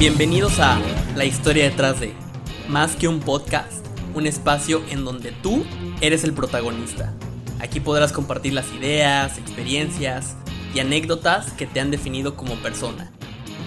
Bienvenidos 0.00 0.58
a 0.60 0.80
La 1.14 1.26
historia 1.26 1.64
detrás 1.64 2.00
de 2.00 2.14
Más 2.70 2.96
que 2.96 3.06
un 3.06 3.20
podcast, 3.20 3.84
un 4.14 4.26
espacio 4.26 4.80
en 4.88 5.04
donde 5.04 5.30
tú 5.30 5.66
eres 6.00 6.24
el 6.24 6.32
protagonista. 6.32 7.12
Aquí 7.58 7.80
podrás 7.80 8.10
compartir 8.10 8.54
las 8.54 8.72
ideas, 8.72 9.36
experiencias 9.36 10.36
y 10.74 10.78
anécdotas 10.78 11.52
que 11.52 11.66
te 11.66 11.80
han 11.80 11.90
definido 11.90 12.34
como 12.34 12.54
persona. 12.62 13.12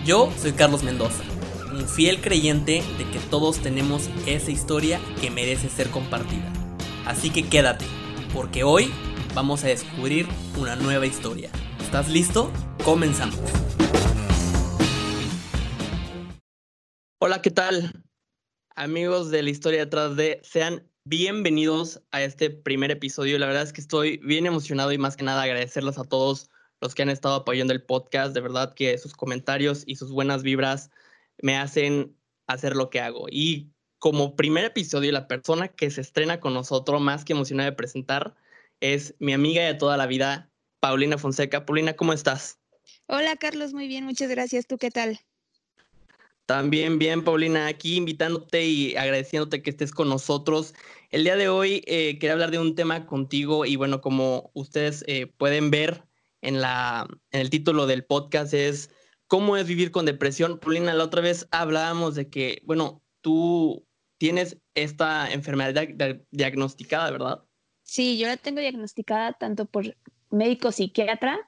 Yo 0.07 0.33
soy 0.41 0.53
Carlos 0.53 0.81
Mendoza, 0.81 1.21
un 1.71 1.87
fiel 1.87 2.19
creyente 2.19 2.83
de 2.97 3.07
que 3.11 3.19
todos 3.29 3.59
tenemos 3.59 4.09
esa 4.25 4.49
historia 4.49 4.99
que 5.21 5.29
merece 5.29 5.69
ser 5.69 5.91
compartida. 5.91 6.51
Así 7.05 7.29
que 7.29 7.43
quédate, 7.43 7.85
porque 8.33 8.63
hoy 8.63 8.91
vamos 9.35 9.63
a 9.65 9.67
descubrir 9.67 10.27
una 10.57 10.75
nueva 10.75 11.05
historia. 11.05 11.51
¿Estás 11.79 12.09
listo? 12.09 12.51
Comenzamos. 12.83 13.37
Hola, 17.25 17.41
¿qué 17.41 17.51
tal? 17.51 18.03
Amigos 18.75 19.31
de 19.31 19.43
la 19.43 19.49
historia 19.49 19.85
detrás 19.85 20.17
de, 20.17 20.41
sean 20.43 20.85
bienvenidos 21.05 22.03
a 22.11 22.21
este 22.21 22.49
primer 22.49 22.91
episodio. 22.91 23.39
La 23.39 23.45
verdad 23.45 23.63
es 23.63 23.71
que 23.71 23.79
estoy 23.79 24.17
bien 24.17 24.45
emocionado 24.45 24.91
y 24.91 24.97
más 24.97 25.15
que 25.15 25.23
nada 25.23 25.41
agradecerles 25.41 25.97
a 25.97 26.03
todos 26.03 26.49
los 26.81 26.93
que 26.93 27.01
han 27.01 27.09
estado 27.09 27.35
apoyando 27.35 27.71
el 27.71 27.81
podcast. 27.81 28.33
De 28.33 28.41
verdad 28.41 28.73
que 28.73 28.97
sus 28.97 29.13
comentarios 29.13 29.83
y 29.87 29.95
sus 29.95 30.11
buenas 30.11 30.43
vibras 30.43 30.91
me 31.41 31.55
hacen 31.55 32.13
hacer 32.47 32.75
lo 32.75 32.89
que 32.89 32.99
hago. 32.99 33.27
Y 33.31 33.71
como 33.99 34.35
primer 34.35 34.65
episodio, 34.65 35.13
la 35.13 35.29
persona 35.29 35.69
que 35.69 35.91
se 35.91 36.01
estrena 36.01 36.41
con 36.41 36.53
nosotros, 36.53 36.99
más 36.99 37.23
que 37.23 37.31
emocionada 37.31 37.69
de 37.69 37.77
presentar, 37.77 38.35
es 38.81 39.15
mi 39.19 39.31
amiga 39.31 39.63
de 39.63 39.75
toda 39.75 39.95
la 39.95 40.07
vida, 40.07 40.51
Paulina 40.81 41.17
Fonseca. 41.17 41.65
Paulina, 41.65 41.93
¿cómo 41.93 42.11
estás? 42.11 42.59
Hola, 43.07 43.37
Carlos, 43.37 43.71
muy 43.71 43.87
bien, 43.87 44.03
muchas 44.03 44.29
gracias. 44.29 44.67
¿Tú 44.67 44.77
qué 44.77 44.91
tal? 44.91 45.21
También 46.45 46.99
bien, 46.99 47.23
Paulina, 47.23 47.67
aquí 47.67 47.95
invitándote 47.95 48.65
y 48.65 48.95
agradeciéndote 48.95 49.61
que 49.61 49.69
estés 49.69 49.91
con 49.91 50.09
nosotros. 50.09 50.73
El 51.09 51.23
día 51.23 51.37
de 51.37 51.47
hoy 51.47 51.83
eh, 51.87 52.19
quería 52.19 52.33
hablar 52.33 52.51
de 52.51 52.59
un 52.59 52.75
tema 52.75 53.05
contigo 53.05 53.65
y 53.65 53.77
bueno, 53.77 54.01
como 54.01 54.51
ustedes 54.53 55.05
eh, 55.07 55.27
pueden 55.37 55.71
ver 55.71 56.03
en, 56.41 56.59
la, 56.59 57.07
en 57.31 57.41
el 57.41 57.49
título 57.49 57.87
del 57.87 58.03
podcast 58.03 58.53
es 58.53 58.89
¿Cómo 59.27 59.57
es 59.57 59.67
vivir 59.67 59.91
con 59.91 60.05
depresión? 60.05 60.59
Paulina, 60.59 60.93
la 60.93 61.05
otra 61.05 61.21
vez 61.21 61.47
hablábamos 61.49 62.13
de 62.13 62.29
que, 62.29 62.61
bueno, 62.65 63.01
tú 63.21 63.87
tienes 64.17 64.57
esta 64.75 65.31
enfermedad 65.31 65.87
diagnosticada, 66.29 67.09
¿verdad? 67.09 67.43
Sí, 67.83 68.17
yo 68.17 68.27
la 68.27 68.37
tengo 68.37 68.59
diagnosticada 68.59 69.33
tanto 69.33 69.65
por 69.65 69.95
médico 70.29 70.71
psiquiatra, 70.71 71.39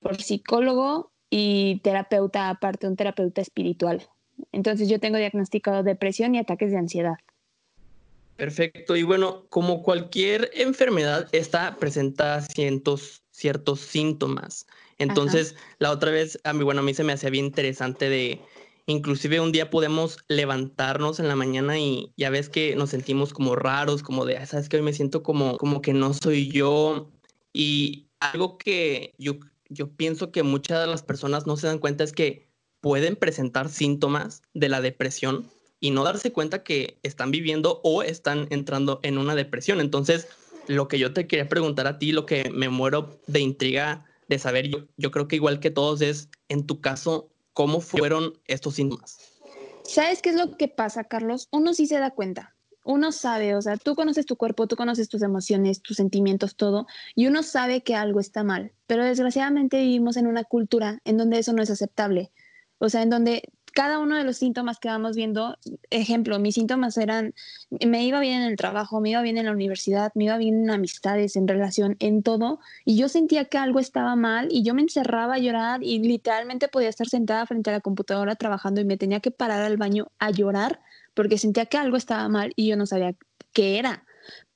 por 0.00 0.22
psicólogo 0.22 1.12
y 1.28 1.80
terapeuta, 1.80 2.48
aparte 2.48 2.86
un 2.86 2.96
terapeuta 2.96 3.40
espiritual. 3.40 4.08
Entonces 4.52 4.88
yo 4.88 5.00
tengo 5.00 5.18
diagnosticado 5.18 5.82
depresión 5.82 6.34
y 6.34 6.38
ataques 6.38 6.70
de 6.70 6.78
ansiedad. 6.78 7.16
Perfecto. 8.38 8.94
Y 8.94 9.02
bueno, 9.02 9.46
como 9.48 9.82
cualquier 9.82 10.50
enfermedad, 10.54 11.28
esta 11.32 11.76
presenta 11.76 12.40
ciertos, 12.40 13.24
ciertos 13.32 13.80
síntomas. 13.80 14.66
Entonces, 14.98 15.56
la 15.80 15.90
otra 15.90 16.12
vez, 16.12 16.38
a 16.44 16.52
mí, 16.52 16.62
bueno, 16.62 16.80
a 16.80 16.84
mí 16.84 16.94
se 16.94 17.02
me 17.02 17.12
hacía 17.12 17.30
bien 17.30 17.46
interesante 17.46 18.08
de, 18.08 18.40
inclusive 18.86 19.40
un 19.40 19.50
día 19.50 19.70
podemos 19.70 20.18
levantarnos 20.28 21.18
en 21.18 21.26
la 21.26 21.34
mañana 21.34 21.78
y 21.80 22.12
ya 22.16 22.30
ves 22.30 22.48
que 22.48 22.76
nos 22.76 22.90
sentimos 22.90 23.32
como 23.32 23.56
raros, 23.56 24.04
como 24.04 24.24
de, 24.24 24.44
sabes 24.46 24.68
que 24.68 24.76
hoy 24.76 24.82
me 24.82 24.92
siento 24.92 25.24
como, 25.24 25.56
como 25.56 25.82
que 25.82 25.92
no 25.92 26.14
soy 26.14 26.48
yo. 26.48 27.10
Y 27.52 28.06
algo 28.20 28.56
que 28.56 29.14
yo, 29.18 29.38
yo 29.68 29.90
pienso 29.90 30.30
que 30.30 30.44
muchas 30.44 30.80
de 30.80 30.86
las 30.86 31.02
personas 31.02 31.46
no 31.46 31.56
se 31.56 31.66
dan 31.66 31.78
cuenta 31.78 32.04
es 32.04 32.12
que 32.12 32.47
pueden 32.80 33.16
presentar 33.16 33.68
síntomas 33.68 34.42
de 34.54 34.68
la 34.68 34.80
depresión 34.80 35.48
y 35.80 35.90
no 35.90 36.04
darse 36.04 36.32
cuenta 36.32 36.62
que 36.62 36.98
están 37.02 37.30
viviendo 37.30 37.80
o 37.84 38.02
están 38.02 38.46
entrando 38.50 39.00
en 39.02 39.18
una 39.18 39.34
depresión. 39.34 39.80
Entonces, 39.80 40.28
lo 40.66 40.88
que 40.88 40.98
yo 40.98 41.12
te 41.12 41.26
quería 41.26 41.48
preguntar 41.48 41.86
a 41.86 41.98
ti, 41.98 42.12
lo 42.12 42.26
que 42.26 42.50
me 42.50 42.68
muero 42.68 43.20
de 43.26 43.40
intriga 43.40 44.04
de 44.28 44.38
saber, 44.38 44.68
yo, 44.96 45.10
creo 45.10 45.28
que 45.28 45.36
igual 45.36 45.60
que 45.60 45.70
todos 45.70 46.02
es, 46.02 46.28
en 46.48 46.66
tu 46.66 46.80
caso, 46.80 47.30
¿cómo 47.54 47.80
fueron 47.80 48.38
estos 48.46 48.74
síntomas? 48.74 49.18
¿Sabes 49.84 50.20
qué 50.20 50.30
es 50.30 50.36
lo 50.36 50.56
que 50.56 50.68
pasa, 50.68 51.04
Carlos? 51.04 51.48
Uno 51.50 51.72
sí 51.72 51.86
se 51.86 51.98
da 51.98 52.10
cuenta. 52.10 52.54
Uno 52.84 53.12
sabe, 53.12 53.54
o 53.54 53.62
sea, 53.62 53.76
tú 53.76 53.94
conoces 53.94 54.26
tu 54.26 54.36
cuerpo, 54.36 54.66
tú 54.66 54.76
conoces 54.76 55.08
tus 55.08 55.22
emociones, 55.22 55.82
tus 55.82 55.96
sentimientos, 55.96 56.56
todo, 56.56 56.86
y 57.14 57.26
uno 57.26 57.42
sabe 57.42 57.82
que 57.82 57.94
algo 57.94 58.18
está 58.20 58.44
mal. 58.44 58.72
Pero 58.86 59.04
desgraciadamente 59.04 59.78
vivimos 59.78 60.16
en 60.16 60.26
una 60.26 60.44
cultura 60.44 61.00
en 61.04 61.18
donde 61.18 61.38
eso 61.38 61.52
no 61.52 61.62
es 61.62 61.70
aceptable 61.70 62.32
o 62.78 62.88
sea, 62.88 63.02
en 63.02 63.10
donde 63.10 63.42
cada 63.78 64.00
uno 64.00 64.16
de 64.16 64.24
los 64.24 64.38
síntomas 64.38 64.78
que 64.78 64.88
vamos 64.88 65.14
viendo, 65.14 65.56
ejemplo, 65.90 66.38
mis 66.38 66.56
síntomas 66.56 66.96
eran, 66.98 67.34
me 67.70 68.04
iba 68.04 68.18
bien 68.18 68.42
en 68.42 68.48
el 68.48 68.56
trabajo, 68.56 69.00
me 69.00 69.10
iba 69.10 69.22
bien 69.22 69.38
en 69.38 69.46
la 69.46 69.52
universidad, 69.52 70.10
me 70.16 70.24
iba 70.24 70.36
bien 70.36 70.64
en 70.64 70.70
amistades, 70.70 71.36
en 71.36 71.46
relación, 71.46 71.96
en 72.00 72.24
todo, 72.24 72.58
y 72.84 72.96
yo 72.96 73.08
sentía 73.08 73.44
que 73.44 73.58
algo 73.58 73.78
estaba 73.78 74.16
mal 74.16 74.48
y 74.50 74.64
yo 74.64 74.74
me 74.74 74.82
encerraba 74.82 75.34
a 75.34 75.38
llorar 75.38 75.84
y 75.84 76.00
literalmente 76.00 76.66
podía 76.66 76.88
estar 76.88 77.08
sentada 77.08 77.46
frente 77.46 77.70
a 77.70 77.74
la 77.74 77.80
computadora 77.80 78.34
trabajando 78.34 78.80
y 78.80 78.84
me 78.84 78.96
tenía 78.96 79.20
que 79.20 79.30
parar 79.30 79.62
al 79.62 79.76
baño 79.76 80.08
a 80.18 80.30
llorar 80.30 80.80
porque 81.14 81.38
sentía 81.38 81.66
que 81.66 81.76
algo 81.76 81.96
estaba 81.96 82.28
mal 82.28 82.52
y 82.56 82.68
yo 82.68 82.76
no 82.76 82.86
sabía 82.86 83.14
qué 83.52 83.78
era 83.78 84.04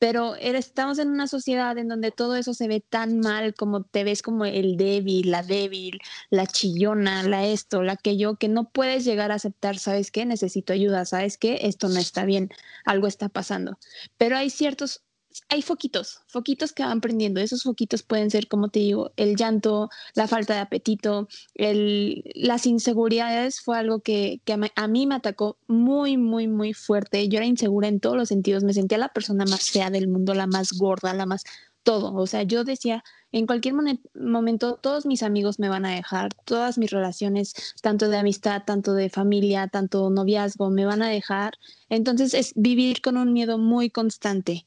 pero 0.03 0.35
estamos 0.35 0.99
en 0.99 1.11
una 1.11 1.29
sociedad 1.29 1.79
en 1.79 1.87
donde 1.87 2.11
todo 2.11 2.35
eso 2.35 2.55
se 2.55 2.67
ve 2.67 2.81
tan 2.81 3.21
mal 3.21 3.55
como 3.55 3.85
te 3.85 4.03
ves 4.03 4.21
como 4.21 4.45
el 4.45 4.77
débil, 4.77 5.31
la 5.31 5.45
débil, 5.45 6.01
la 6.29 6.45
chillona, 6.45 7.23
la 7.23 7.47
esto, 7.47 7.85
la 7.85 7.97
que 7.97 8.17
yo, 8.17 8.35
que 8.35 8.49
no 8.49 8.69
puedes 8.69 9.05
llegar 9.05 9.31
a 9.31 9.37
aceptar, 9.37 9.79
¿sabes 9.79 10.11
qué? 10.11 10.27
Necesito 10.27 10.73
ayuda, 10.73 11.05
¿sabes 11.05 11.39
qué? 11.39 11.61
Esto 11.63 11.89
no 11.89 12.01
está 12.01 12.25
bien, 12.25 12.49
algo 12.85 13.07
está 13.07 13.29
pasando. 13.29 13.79
Pero 14.17 14.37
hay 14.37 14.51
ciertos 14.51 15.05
hay 15.49 15.63
foquitos, 15.63 16.21
foquitos 16.29 16.73
que 16.73 16.83
van 16.83 17.01
prendiendo. 17.01 17.41
Esos 17.41 17.63
foquitos 17.63 18.03
pueden 18.03 18.31
ser, 18.31 18.49
como 18.49 18.69
te 18.69 18.81
digo, 18.81 19.13
el 19.17 19.37
llanto, 19.37 19.91
la 20.15 20.29
falta 20.29 20.55
de 20.55 20.61
apetito, 20.61 21.29
las 21.55 22.67
inseguridades 22.67 23.61
fue 23.61 23.79
algo 23.79 24.01
que, 24.01 24.41
a 24.77 24.89
mí 24.89 25.07
me 25.07 25.15
atacó 25.15 25.59
muy, 25.67 26.17
muy, 26.17 26.49
muy 26.49 26.75
fuerte. 26.75 27.29
Yo 27.29 27.39
era 27.39 27.47
insegura 27.47 27.89
en 27.89 28.01
todos 28.01 28.17
los 28.17 28.29
sentidos. 28.29 28.65
Me 28.65 28.75
sentía 28.75 28.99
la 28.99 29.09
persona 29.09 29.45
más 29.45 29.71
fea 29.71 29.91
del 29.91 30.09
mundo, 30.09 30.35
la 30.35 30.47
más 30.47 30.73
gorda, 30.73 31.15
la 31.15 31.27
más 31.27 31.45
todo. 31.83 32.15
O 32.15 32.27
sea, 32.27 32.43
yo 32.43 32.65
decía, 32.65 33.03
en 33.33 33.47
cualquier 33.47 33.75
momento 34.15 34.79
todos 34.81 35.07
mis 35.07 35.23
amigos 35.23 35.59
me 35.59 35.69
van 35.69 35.85
a 35.85 35.95
dejar, 35.95 36.31
todas 36.45 36.79
mis 36.79 36.91
relaciones, 36.91 37.55
tanto 37.83 38.09
de 38.09 38.19
amistad, 38.19 38.63
tanto 38.65 38.95
de 38.95 39.11
familia, 39.11 39.69
tanto 39.69 40.11
noviazgo, 40.11 40.71
me 40.71 40.85
van 40.85 41.03
a 41.03 41.09
dejar. 41.09 41.55
Entonces 41.89 42.35
es 42.35 42.53
vivir 42.55 43.01
con 43.01 43.17
un 43.17 43.33
miedo 43.33 43.59
muy 43.59 43.91
constante 43.91 44.67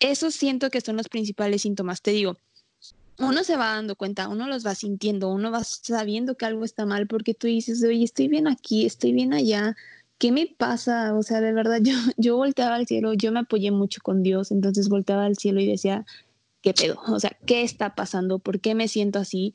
eso 0.00 0.30
siento 0.30 0.70
que 0.70 0.80
son 0.80 0.96
los 0.96 1.08
principales 1.08 1.62
síntomas. 1.62 2.02
Te 2.02 2.10
digo, 2.10 2.36
uno 3.18 3.44
se 3.44 3.56
va 3.56 3.74
dando 3.74 3.96
cuenta, 3.96 4.28
uno 4.28 4.46
los 4.46 4.66
va 4.66 4.74
sintiendo, 4.74 5.30
uno 5.30 5.50
va 5.50 5.64
sabiendo 5.64 6.36
que 6.36 6.44
algo 6.44 6.64
está 6.64 6.84
mal 6.84 7.06
porque 7.06 7.34
tú 7.34 7.46
dices, 7.46 7.82
oye, 7.82 8.04
estoy 8.04 8.28
bien 8.28 8.46
aquí, 8.46 8.84
estoy 8.84 9.12
bien 9.12 9.32
allá, 9.32 9.74
¿qué 10.18 10.32
me 10.32 10.46
pasa? 10.46 11.14
O 11.14 11.22
sea, 11.22 11.40
de 11.40 11.52
verdad, 11.52 11.78
yo, 11.82 11.94
yo 12.16 12.36
volteaba 12.36 12.76
al 12.76 12.86
cielo, 12.86 13.14
yo 13.14 13.32
me 13.32 13.40
apoyé 13.40 13.70
mucho 13.70 14.00
con 14.02 14.22
Dios, 14.22 14.50
entonces 14.50 14.88
volteaba 14.88 15.24
al 15.24 15.36
cielo 15.36 15.60
y 15.60 15.66
decía, 15.66 16.04
¿qué 16.60 16.74
pedo? 16.74 17.00
O 17.08 17.20
sea, 17.20 17.36
¿qué 17.46 17.62
está 17.62 17.94
pasando? 17.94 18.38
¿Por 18.38 18.60
qué 18.60 18.74
me 18.74 18.88
siento 18.88 19.18
así? 19.18 19.54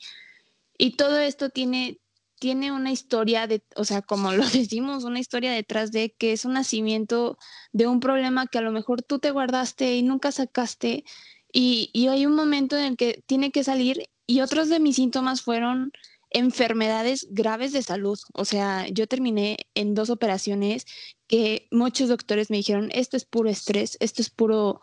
Y 0.77 0.95
todo 0.95 1.19
esto 1.19 1.49
tiene, 1.49 1.99
tiene 2.41 2.71
una 2.71 2.91
historia 2.91 3.45
de, 3.45 3.63
o 3.75 3.85
sea, 3.85 4.01
como 4.01 4.31
lo 4.31 4.43
decimos, 4.49 5.03
una 5.03 5.19
historia 5.19 5.51
detrás 5.51 5.91
de 5.91 6.09
que 6.17 6.33
es 6.33 6.43
un 6.43 6.53
nacimiento 6.53 7.37
de 7.71 7.85
un 7.85 7.99
problema 7.99 8.47
que 8.47 8.57
a 8.57 8.61
lo 8.61 8.71
mejor 8.71 9.03
tú 9.03 9.19
te 9.19 9.29
guardaste 9.29 9.95
y 9.95 10.01
nunca 10.01 10.31
sacaste 10.31 11.05
y, 11.53 11.91
y 11.93 12.07
hay 12.07 12.25
un 12.25 12.33
momento 12.33 12.75
en 12.77 12.85
el 12.85 12.97
que 12.97 13.23
tiene 13.27 13.51
que 13.51 13.63
salir 13.63 14.09
y 14.25 14.41
otros 14.41 14.69
de 14.69 14.79
mis 14.79 14.95
síntomas 14.95 15.43
fueron 15.43 15.91
enfermedades 16.31 17.27
graves 17.29 17.73
de 17.73 17.83
salud. 17.83 18.17
O 18.33 18.43
sea, 18.43 18.87
yo 18.87 19.05
terminé 19.05 19.57
en 19.75 19.93
dos 19.93 20.09
operaciones 20.09 20.87
que 21.27 21.67
muchos 21.69 22.09
doctores 22.09 22.49
me 22.49 22.57
dijeron, 22.57 22.89
esto 22.91 23.17
es 23.17 23.25
puro 23.25 23.49
estrés, 23.49 23.97
esto 23.99 24.23
es 24.23 24.31
puro, 24.31 24.81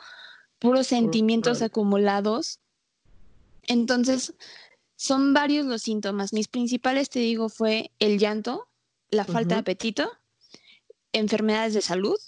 puros 0.60 0.86
sentimientos 0.86 1.60
acumulados. 1.62 2.60
Entonces, 3.62 4.34
son 4.98 5.32
varios 5.32 5.64
los 5.64 5.82
síntomas. 5.82 6.32
Mis 6.32 6.48
principales, 6.48 7.08
te 7.08 7.20
digo, 7.20 7.48
fue 7.48 7.92
el 8.00 8.18
llanto, 8.18 8.66
la 9.10 9.24
falta 9.24 9.54
de 9.54 9.60
apetito, 9.60 10.10
enfermedades 11.12 11.72
de 11.72 11.82
salud 11.82 12.18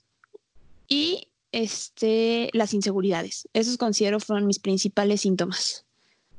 y 0.86 1.28
este, 1.50 2.48
las 2.52 2.72
inseguridades. 2.72 3.48
Esos 3.54 3.76
considero 3.76 4.20
fueron 4.20 4.46
mis 4.46 4.60
principales 4.60 5.22
síntomas. 5.22 5.84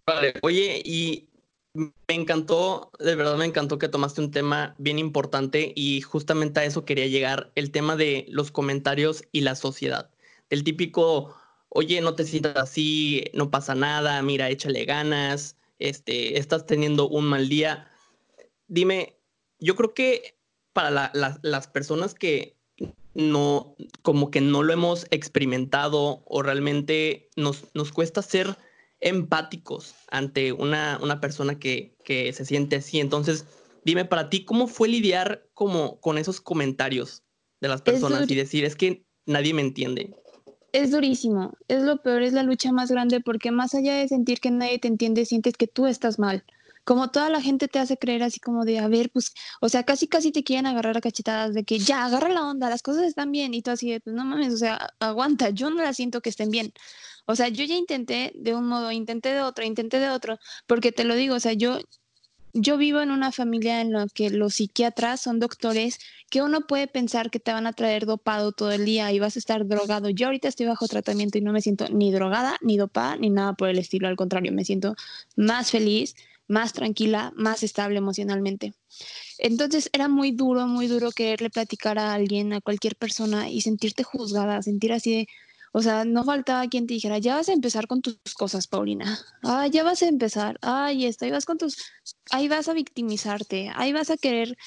Vale, 0.06 0.33
oye, 0.42 0.81
y 0.86 1.28
me 1.74 1.92
encantó, 2.07 2.92
de 2.98 3.16
verdad 3.16 3.36
me 3.36 3.45
encantó 3.45 3.77
que 3.77 3.89
tomaste 3.89 4.22
un 4.22 4.31
tema 4.31 4.74
bien 4.77 5.00
importante 5.00 5.74
y 5.75 6.00
justamente 6.00 6.62
a 6.62 6.66
eso 6.66 6.86
quería 6.86 7.07
llegar, 7.07 7.51
el 7.56 7.72
tema 7.72 7.98
de 7.98 8.25
los 8.30 8.51
comentarios 8.51 9.25
y 9.34 9.42
la 9.42 9.56
sociedad. 9.56 10.10
El 10.50 10.63
típico, 10.63 11.36
oye, 11.68 12.00
no 12.00 12.16
te 12.16 12.24
sientas 12.24 12.56
así, 12.56 13.25
no 13.34 13.51
pasa 13.51 13.75
nada, 13.75 14.22
mira, 14.22 14.50
échale 14.50 14.86
ganas, 14.86 15.57
este, 15.89 16.38
estás 16.38 16.66
teniendo 16.66 17.07
un 17.07 17.25
mal 17.25 17.50
día. 17.50 17.88
Dime, 18.68 19.18
yo 19.60 19.75
creo 19.75 19.94
que 19.94 20.38
para 20.74 21.12
las 21.13 21.68
personas 21.68 22.13
que 22.13 22.57
no, 23.13 23.75
como 24.01 24.31
que 24.31 24.42
no 24.42 24.63
lo 24.63 24.74
hemos 24.74 25.06
experimentado 25.12 26.24
o 26.25 26.42
realmente 26.42 27.30
nos, 27.36 27.66
nos 27.74 27.92
cuesta 27.92 28.22
ser 28.22 28.57
empáticos 29.00 29.95
ante 30.10 30.54
una, 30.54 31.00
una 31.01 31.19
persona 31.19 31.60
que, 31.60 31.95
que, 32.06 32.31
se 32.34 32.45
siente 32.45 32.77
así. 32.77 33.00
Entonces, 33.00 33.45
dime 33.84 34.06
para 34.06 34.30
ti, 34.30 34.45
¿cómo 34.45 34.68
fue 34.68 34.88
lidiar 34.88 35.48
como 35.54 36.00
con 36.00 36.18
esos 36.18 36.39
comentarios 36.39 37.24
de 37.60 37.68
las 37.68 37.81
personas 37.81 38.30
y 38.30 38.36
decir, 38.36 38.63
es 38.63 38.75
que 38.75 39.06
nadie 39.25 39.54
me 39.54 39.62
entiende? 39.62 40.16
Es 40.74 40.92
durísimo, 40.92 41.54
es 41.68 41.84
lo 41.84 42.02
peor, 42.02 42.24
es 42.24 42.34
la 42.34 42.44
lucha 42.44 42.72
más 42.72 42.92
grande 42.92 43.20
porque 43.20 43.52
más 43.52 43.76
allá 43.76 43.96
de 43.96 44.08
sentir 44.08 44.40
que 44.40 44.52
nadie 44.52 44.80
te 44.80 44.88
entiende, 44.88 45.26
sientes 45.26 45.56
que 45.58 45.68
tú 45.68 45.86
estás 45.86 46.18
mal 46.20 46.44
como 46.84 47.12
toda 47.12 47.30
la 47.30 47.42
gente 47.42 47.68
te 47.68 47.80
hace 47.80 47.98
creer 47.98 48.24
así 48.24 48.40
como 48.40 48.66
de, 48.66 48.80
a 48.80 48.88
ver, 48.88 49.12
pues, 49.12 49.34
o 49.62 49.70
sea, 49.70 49.84
casi 49.84 50.08
casi 50.08 50.32
te 50.32 50.44
quieren 50.44 50.66
agarrar 50.66 50.98
a 50.98 51.02
cachetadas 51.02 51.54
de 51.54 51.64
que 51.64 51.80
ya, 51.80 52.06
agarra 52.06 52.30
la 52.30 52.48
onda, 52.48 52.70
las 52.70 52.82
cosas 52.82 53.04
están 53.04 53.32
bien 53.32 53.54
y 53.54 53.62
tú 53.62 53.72
así 53.72 53.92
de, 53.92 54.00
pues 54.02 54.16
no 54.16 54.26
mames, 54.26 54.54
o 54.54 54.58
sea, 54.58 54.90
aguanta, 55.00 55.50
yo 55.50 55.70
no 55.70 55.82
la 55.84 55.94
siento 55.94 56.22
que 56.22 56.30
estén 56.30 56.50
bien. 56.50 56.74
O 57.26 57.36
sea, 57.36 57.50
yo 57.50 57.64
ya 57.66 57.76
intenté 57.76 58.32
de 58.36 58.56
un 58.56 58.68
modo, 58.68 58.92
intenté 58.92 59.30
de 59.30 59.42
otro, 59.42 59.64
intenté 59.64 60.00
de 60.00 60.10
otro, 60.10 60.40
porque 60.68 60.92
te 60.92 61.04
lo 61.04 61.16
digo, 61.16 61.36
o 61.36 61.40
sea, 61.40 61.54
yo, 61.54 61.80
yo 62.53 62.77
vivo 62.77 63.01
en 63.01 63.12
una 63.12 63.31
familia 63.31 63.81
en 63.81 63.94
la 63.94 64.07
que 64.13 64.30
los 64.30 64.56
psiquiatras 64.56 65.21
son 65.21 65.39
doctores 65.39 66.00
que 66.30 66.42
uno 66.42 66.62
puede 66.62 66.88
pensar 66.88 67.30
que 67.30 67.39
te 67.39 67.51
van 67.51 67.68
a 67.68 67.74
traer 67.74 68.06
dopado 68.06 68.51
todo 68.51 68.71
el 68.71 68.86
día 68.86 69.12
y 69.12 69.19
vas 69.19 69.36
a 69.36 69.39
estar 69.39 69.68
drogado. 69.68 70.09
Yo 70.09 70.27
ahorita 70.27 70.48
estoy 70.48 70.65
bajo 70.65 70.88
tratamiento 70.88 71.38
y 71.38 71.42
no 71.42 71.51
me 71.53 71.62
siento 71.62 71.88
ni 71.89 72.12
drogada, 72.12 72.57
ni 72.62 72.77
dopada, 72.77 73.18
ni 73.18 73.30
nada 73.30 73.53
por 73.53 73.69
el 73.69 73.80
estilo. 73.80 74.07
Al 74.07 74.15
contrario, 74.15 74.51
me 74.51 74.65
siento 74.65 74.95
más 75.36 75.71
feliz, 75.71 76.15
más 76.48 76.74
tranquila, 76.74 77.33
más 77.36 77.63
estable 77.63 77.98
emocionalmente. 77.98 78.74
Entonces 79.38 79.89
era 79.94 80.07
muy 80.07 80.31
duro, 80.31 80.68
muy 80.68 80.88
duro 80.88 81.12
quererle 81.12 81.50
platicar 81.50 81.98
a 82.00 82.13
alguien, 82.13 82.53
a 82.53 82.62
cualquier 82.62 82.95
persona 82.95 83.50
y 83.50 83.62
sentirte 83.62 84.03
juzgada, 84.03 84.62
sentir 84.62 84.94
así 84.94 85.15
de, 85.15 85.27
o 85.72 85.82
sea, 85.82 86.06
no 86.06 86.24
faltaba 86.24 86.68
quien 86.68 86.88
te 86.88 86.94
dijera, 86.94 87.18
ya 87.18 87.36
vas 87.36 87.50
a 87.50 87.54
empezar 87.54 87.88
con 87.88 88.02
tus 88.02 88.18
cosas, 88.38 88.68
Paulina. 88.68 89.20
Ah, 89.44 89.68
ya 89.68 89.84
vas 89.84 90.02
a 90.02 90.08
empezar. 90.08 90.58
Ay, 90.62 91.06
esto, 91.06 91.26
ahí 91.26 91.32
vas 91.32 91.46
con 91.46 91.58
tus, 91.58 91.78
ahí 92.32 92.48
vas 92.48 92.68
a 92.68 92.74
victimizarte, 92.74 93.72
ahí 93.76 93.94
vas 93.94 94.10
a 94.10 94.18
querer, 94.18 94.58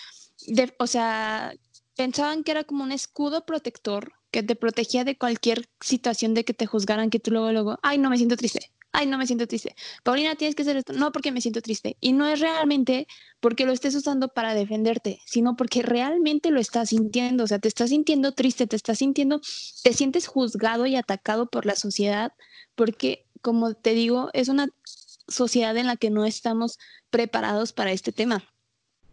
o 0.79 0.87
sea, 0.87 1.53
pensaban 1.97 2.43
que 2.43 2.53
era 2.53 2.65
como 2.65 2.85
un 2.85 2.93
escudo 2.93 3.45
protector 3.45 4.13
que 4.31 4.43
te 4.43 4.57
protegía 4.57 5.05
de 5.05 5.17
cualquier 5.17 5.69
situación 5.81 6.35
de 6.35 6.45
que 6.45 6.55
te 6.55 6.67
juzgaran, 6.67 7.11
que 7.11 7.21
tú 7.21 7.31
luego, 7.31 7.53
luego, 7.53 7.79
ay, 7.83 7.99
no 7.99 8.11
me 8.11 8.17
siento 8.17 8.37
triste, 8.37 8.73
ay, 8.95 9.07
no 9.07 9.19
me 9.19 9.27
siento 9.27 9.47
triste. 9.49 9.75
Paulina, 10.05 10.37
tienes 10.37 10.55
que 10.55 10.63
hacer 10.63 10.77
esto. 10.77 10.93
No 10.93 11.11
porque 11.11 11.33
me 11.33 11.41
siento 11.41 11.61
triste. 11.61 11.97
Y 12.01 12.13
no 12.13 12.27
es 12.29 12.39
realmente 12.39 13.09
porque 13.41 13.67
lo 13.67 13.73
estés 13.73 13.95
usando 13.97 14.29
para 14.29 14.55
defenderte, 14.55 15.21
sino 15.27 15.57
porque 15.57 15.83
realmente 15.83 16.53
lo 16.53 16.61
estás 16.61 16.91
sintiendo. 16.91 17.45
O 17.45 17.47
sea, 17.49 17.59
te 17.59 17.67
estás 17.67 17.91
sintiendo 17.91 18.33
triste, 18.33 18.69
te 18.69 18.77
estás 18.77 18.99
sintiendo, 18.99 19.41
te 19.83 19.93
sientes 19.93 20.29
juzgado 20.29 20.87
y 20.87 20.95
atacado 20.95 21.47
por 21.47 21.67
la 21.67 21.75
sociedad, 21.75 22.33
porque, 22.77 23.27
como 23.43 23.75
te 23.75 23.95
digo, 23.95 24.31
es 24.33 24.49
una 24.49 24.69
sociedad 25.27 25.77
en 25.77 25.89
la 25.89 25.97
que 25.97 26.11
no 26.11 26.25
estamos 26.25 26.79
preparados 27.11 27.73
para 27.73 27.91
este 27.91 28.13
tema. 28.13 28.45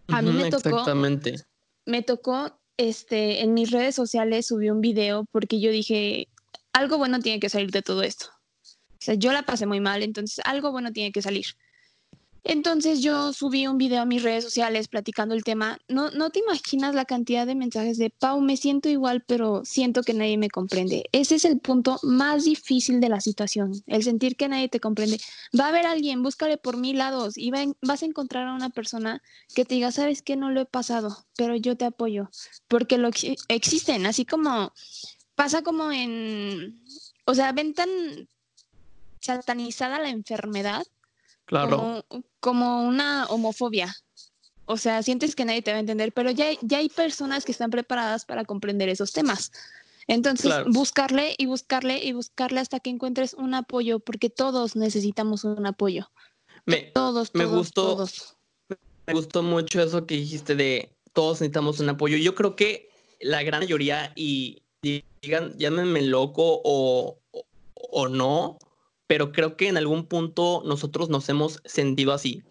A 0.10 0.22
mí 0.22 0.32
me 0.32 0.52
tocó. 0.52 0.70
Exactamente. 0.70 1.44
Me 1.88 2.04
tocó, 2.04 2.56
este, 2.78 3.42
en 3.42 3.56
mis 3.56 3.72
redes 3.72 3.96
sociales 3.96 4.46
subí 4.46 4.70
un 4.70 4.82
video 4.82 5.26
porque 5.32 5.60
yo 5.60 5.72
dije, 5.72 6.28
algo 6.72 7.00
bueno 7.00 7.20
tiene 7.20 7.40
que 7.40 7.50
salir 7.50 7.72
de 7.72 7.82
todo 7.82 8.04
esto. 8.04 8.28
O 9.02 9.04
sea, 9.04 9.16
yo 9.16 9.34
la 9.34 9.42
pasé 9.42 9.66
muy 9.66 9.80
mal, 9.80 10.04
entonces 10.04 10.44
algo 10.46 10.72
bueno 10.72 10.94
tiene 10.94 11.12
que 11.12 11.24
salir. 11.24 11.48
Entonces 12.44 13.02
yo 13.02 13.34
subí 13.34 13.68
un 13.68 13.78
video 13.78 14.02
a 14.02 14.06
mis 14.06 14.24
redes 14.24 14.44
sociales 14.44 14.88
platicando 14.88 15.36
el 15.36 15.44
tema. 15.44 15.80
No, 15.88 16.10
no 16.12 16.32
te 16.32 16.40
imaginas 16.40 16.96
la 16.96 17.06
cantidad 17.06 17.46
de 17.46 17.54
mensajes 17.54 17.98
de 17.98 18.10
Pau, 18.10 18.42
me 18.42 18.58
siento 18.58 18.90
igual, 18.90 19.24
pero 19.28 19.62
siento 19.64 20.02
que 20.02 20.14
nadie 20.14 20.38
me 20.38 20.50
comprende. 20.50 21.04
Ese 21.12 21.36
es 21.36 21.46
el 21.46 21.60
punto 21.60 22.00
más 22.02 22.46
difícil 22.46 23.00
de 23.00 23.10
la 23.10 23.22
situación, 23.22 23.74
el 23.86 24.04
sentir 24.04 24.36
que 24.36 24.48
nadie 24.48 24.70
te 24.70 24.80
comprende. 24.80 25.20
Va 25.60 25.66
a 25.66 25.70
haber 25.70 25.86
alguien, 25.86 26.24
búscale 26.24 26.58
por 26.58 26.78
mil 26.78 26.98
lados 26.98 27.38
y 27.38 27.52
vas 27.52 28.04
a 28.04 28.06
encontrar 28.06 28.48
a 28.48 28.54
una 28.54 28.70
persona 28.70 29.22
que 29.54 29.66
te 29.66 29.76
diga, 29.76 29.92
sabes 29.92 30.22
que 30.24 30.36
no 30.36 30.50
lo 30.50 30.62
he 30.62 30.66
pasado, 30.66 31.26
pero 31.38 31.56
yo 31.56 31.76
te 31.76 31.86
apoyo, 31.86 32.30
porque 32.68 32.98
lo 32.98 33.10
existen, 33.50 34.06
así 34.06 34.26
como 34.26 34.74
pasa 35.36 35.62
como 35.62 35.92
en, 35.92 36.84
o 37.26 37.36
sea, 37.36 37.52
ven 37.52 37.74
tan 37.74 37.90
satanizada 39.22 40.00
la 40.00 40.10
enfermedad 40.10 40.84
claro. 41.46 42.06
como, 42.40 42.84
una 42.84 43.26
homofobia. 43.28 43.96
O 44.66 44.78
sea, 44.78 45.04
sientes 45.04 45.36
que 45.36 45.46
nadie 45.46 45.62
te 45.62 45.72
va 45.72 45.78
a 45.78 45.82
entender, 45.82 46.14
pero 46.14 46.32
ya, 46.32 46.48
ya 46.62 46.78
hay 46.78 46.90
personas 46.90 47.46
que 47.46 47.52
están 47.52 47.72
preparadas 47.72 48.26
para 48.26 48.46
comprender 48.46 48.90
esos 48.90 49.12
temas. 49.12 49.52
Entonces, 50.08 50.52
buscarle 50.68 51.36
y 51.38 51.46
buscarle 51.46 52.04
y 52.04 52.14
buscarle 52.14 52.60
hasta 52.60 52.80
que 52.80 52.90
encuentres 52.90 53.34
un 53.34 53.54
apoyo, 53.54 54.00
porque 54.00 54.30
todos 54.30 54.76
necesitamos 54.76 55.44
un 55.44 55.66
apoyo. 55.66 56.10
Me, 56.66 56.78
todos, 56.94 57.32
me 57.34 57.46
gustó, 57.46 58.06
Me 59.08 59.14
gustó 59.14 59.44
mucho 59.44 59.82
eso 59.82 60.06
que 60.06 60.16
dijiste 60.16 60.56
de 60.56 60.94
todos 61.14 61.42
necesitamos 61.42 61.80
un 61.80 61.90
apoyo. 61.90 62.18
Yo 62.18 62.36
creo 62.36 62.56
que 62.56 62.90
la 63.20 63.44
gran 63.44 63.62
mayoría, 63.62 64.14
y 64.16 64.64
digan, 64.82 65.58
llámenme 65.58 66.02
loco 66.02 66.62
o, 66.64 67.20
o 67.74 68.08
no, 68.08 68.58
pero 69.12 69.34
creo 69.34 69.58
que 69.58 69.68
en 69.68 69.76
algún 69.76 70.06
punto 70.06 70.64
nosotros 70.66 71.10
nos 71.10 71.28
hemos 71.28 71.62
sentido 71.66 72.14
así, 72.14 72.44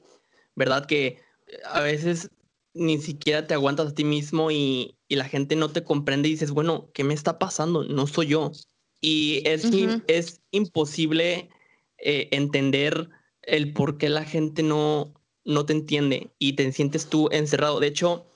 ¿verdad? 0.54 0.84
Que 0.84 1.06
eh, 1.06 1.18
a 1.64 1.80
veces 1.80 2.28
ni 2.74 2.98
siquiera 2.98 3.46
te 3.46 3.54
aguantas 3.54 3.88
a 3.88 3.94
ti 3.94 4.04
mismo 4.04 4.50
y, 4.50 4.94
la 5.08 5.24
gente 5.24 5.56
no 5.56 5.70
te 5.70 5.82
comprende 5.82 6.28
y 6.28 6.32
dices, 6.32 6.50
bueno, 6.50 6.90
¿qué 6.92 7.02
me 7.02 7.14
está 7.14 7.38
pasando? 7.38 7.84
No 7.84 8.06
soy 8.06 8.26
yo. 8.26 8.52
Y 9.00 9.40
es, 9.46 9.70
es 10.06 10.42
imposible 10.50 11.48
eh, 11.96 12.28
entender 12.30 13.08
el 13.40 13.72
por 13.72 13.96
qué 13.96 14.10
la 14.10 14.26
gente 14.26 14.62
no, 14.62 15.14
no 15.46 15.64
te 15.64 15.72
entiende 15.72 16.30
y 16.38 16.52
te 16.56 16.70
sientes 16.72 17.06
tú 17.06 17.30
encerrado. 17.32 17.80
De 17.80 17.86
hecho, 17.86 18.26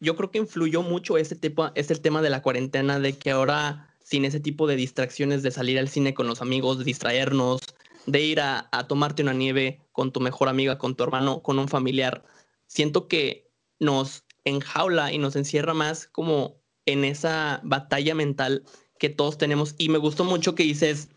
yo 0.00 0.16
creo 0.16 0.32
que 0.32 0.38
influyó 0.38 0.82
mucho 0.82 1.16
este, 1.16 1.36
tipo, 1.36 1.70
este 1.76 1.94
tema 1.94 2.22
de 2.22 2.30
la 2.30 2.42
cuarentena, 2.42 2.98
de 2.98 3.12
que 3.12 3.30
ahora 3.30 3.91
sin 4.12 4.26
ese 4.26 4.40
tipo 4.40 4.66
de 4.66 4.76
distracciones 4.76 5.42
de 5.42 5.50
salir 5.50 5.78
al 5.78 5.88
cine 5.88 6.12
con 6.12 6.26
los 6.26 6.42
amigos, 6.42 6.76
de 6.76 6.84
distraernos, 6.84 7.62
de 8.04 8.20
ir 8.20 8.40
a, 8.40 8.68
tomarte 8.86 9.22
una 9.22 9.32
nieve 9.32 9.80
con 9.90 10.12
tu 10.12 10.20
mejor 10.20 10.50
amiga, 10.50 10.76
con 10.76 10.94
tu 10.94 11.02
hermano, 11.02 11.42
con 11.42 11.58
un 11.58 11.66
familiar. 11.66 12.22
Siento 12.66 13.08
que 13.08 13.50
nos 13.80 14.26
enjaula 14.44 15.14
y 15.14 15.16
nos 15.16 15.34
encierra 15.34 15.72
más 15.72 16.08
como 16.08 16.60
en 16.84 17.06
esa 17.06 17.62
batalla 17.64 18.14
mental 18.14 18.64
que 18.98 19.08
todos 19.08 19.38
tenemos. 19.38 19.74
Y 19.78 19.88
me 19.88 19.96
gustó 19.96 20.24
mucho 20.24 20.54
que 20.54 20.64
dices, 20.64 21.08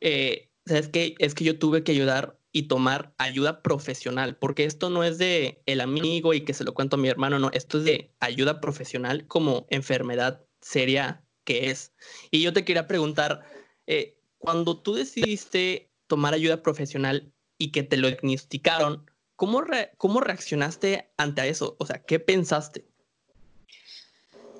eh, 0.00 0.48
¿sabes 0.64 0.88
qué? 0.88 1.16
Es 1.18 1.34
que 1.34 1.44
yo 1.44 1.58
tuve 1.58 1.84
que 1.84 1.92
ayudar 1.92 2.40
y 2.50 2.62
tomar 2.62 3.12
ayuda 3.18 3.60
profesional, 3.60 4.38
porque 4.38 4.64
esto 4.64 4.88
no 4.88 5.04
es 5.04 5.18
de 5.18 5.60
el 5.66 5.82
amigo 5.82 6.32
y 6.32 6.46
que 6.46 6.54
se 6.54 6.64
lo 6.64 6.72
cuento 6.72 6.96
a 6.96 6.98
mi 6.98 7.08
hermano, 7.08 7.38
no, 7.38 7.50
esto 7.52 7.76
es 7.76 7.84
de 7.84 8.14
ayuda 8.20 8.62
profesional 8.62 9.26
como 9.26 9.66
enfermedad 9.68 10.46
seria 10.62 11.27
es. 11.50 11.92
Y 12.30 12.42
yo 12.42 12.52
te 12.52 12.64
quería 12.64 12.86
preguntar, 12.86 13.44
eh, 13.86 14.18
cuando 14.38 14.80
tú 14.80 14.94
decidiste 14.94 15.90
tomar 16.06 16.34
ayuda 16.34 16.62
profesional 16.62 17.32
y 17.58 17.72
que 17.72 17.82
te 17.82 17.96
lo 17.96 18.08
diagnosticaron, 18.08 19.10
¿cómo, 19.36 19.62
¿cómo 19.96 20.20
reaccionaste 20.20 21.10
ante 21.16 21.48
eso? 21.48 21.76
O 21.78 21.86
sea, 21.86 22.02
¿qué 22.04 22.18
pensaste? 22.20 22.86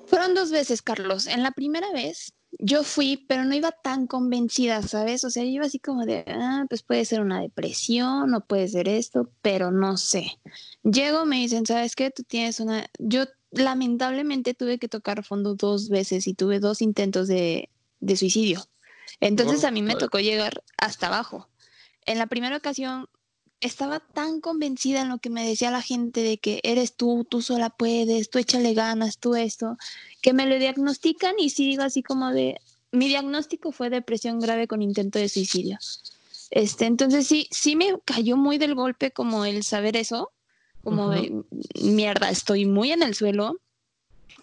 Fueron 0.07 0.33
dos 0.33 0.51
veces, 0.51 0.81
Carlos. 0.81 1.27
En 1.27 1.43
la 1.43 1.51
primera 1.51 1.91
vez 1.91 2.33
yo 2.57 2.83
fui, 2.83 3.25
pero 3.27 3.45
no 3.45 3.53
iba 3.53 3.71
tan 3.71 4.07
convencida, 4.07 4.81
¿sabes? 4.81 5.23
O 5.23 5.29
sea, 5.29 5.43
yo 5.43 5.49
iba 5.49 5.65
así 5.65 5.79
como 5.79 6.05
de, 6.05 6.23
ah, 6.27 6.65
pues 6.67 6.81
puede 6.81 7.05
ser 7.05 7.21
una 7.21 7.41
depresión 7.41 8.33
o 8.33 8.41
puede 8.41 8.67
ser 8.67 8.87
esto, 8.87 9.29
pero 9.41 9.71
no 9.71 9.97
sé. 9.97 10.39
Llego, 10.83 11.25
me 11.25 11.37
dicen, 11.37 11.65
¿sabes 11.65 11.95
qué? 11.95 12.09
Tú 12.09 12.23
tienes 12.23 12.59
una, 12.59 12.89
yo 12.97 13.25
lamentablemente 13.51 14.53
tuve 14.53 14.79
que 14.79 14.87
tocar 14.87 15.23
fondo 15.23 15.55
dos 15.55 15.89
veces 15.89 16.27
y 16.27 16.33
tuve 16.33 16.59
dos 16.59 16.81
intentos 16.81 17.27
de, 17.27 17.69
suicidio. 18.15 18.65
Entonces 19.19 19.63
a 19.63 19.71
mí 19.71 19.81
me 19.81 19.95
tocó 19.95 20.19
llegar 20.19 20.63
hasta 20.77 21.07
abajo. 21.07 21.49
En 22.05 22.17
la 22.17 22.27
primera 22.27 22.57
ocasión 22.57 23.07
estaba 23.59 23.99
tan 23.99 24.39
convencida 24.39 25.01
en 25.01 25.09
lo 25.09 25.17
que 25.17 25.29
me 25.29 25.45
decía 25.45 25.71
la 25.71 25.81
gente 25.81 26.21
de 26.21 26.37
que 26.37 26.61
eres 26.63 26.95
tú, 26.95 27.25
tú 27.29 27.41
sola 27.41 27.69
puedes, 27.69 28.29
tú 28.29 28.39
échale 28.39 28.73
ganas, 28.73 29.17
tú 29.17 29.35
esto, 29.35 29.77
que 30.21 30.33
me 30.33 30.45
lo 30.45 30.57
diagnostican 30.57 31.35
y 31.39 31.49
sí 31.49 31.67
digo 31.67 31.83
así 31.83 32.01
como 32.01 32.31
de, 32.31 32.61
mi 32.91 33.07
diagnóstico 33.07 33.71
fue 33.71 33.89
depresión 33.89 34.39
grave 34.39 34.67
con 34.67 34.81
intento 34.81 35.19
de 35.19 35.29
suicidio. 35.29 35.77
Este, 36.51 36.85
entonces 36.85 37.27
sí, 37.27 37.47
sí 37.51 37.75
me 37.75 37.93
cayó 38.05 38.37
muy 38.37 38.57
del 38.57 38.75
golpe 38.75 39.11
como 39.11 39.45
el 39.45 39.63
saber 39.63 39.97
eso, 39.97 40.31
como 40.83 41.09
de 41.09 41.43
mierda, 41.81 42.29
estoy 42.29 42.65
muy 42.65 42.91
en 42.91 43.03
el 43.03 43.15
suelo. 43.15 43.59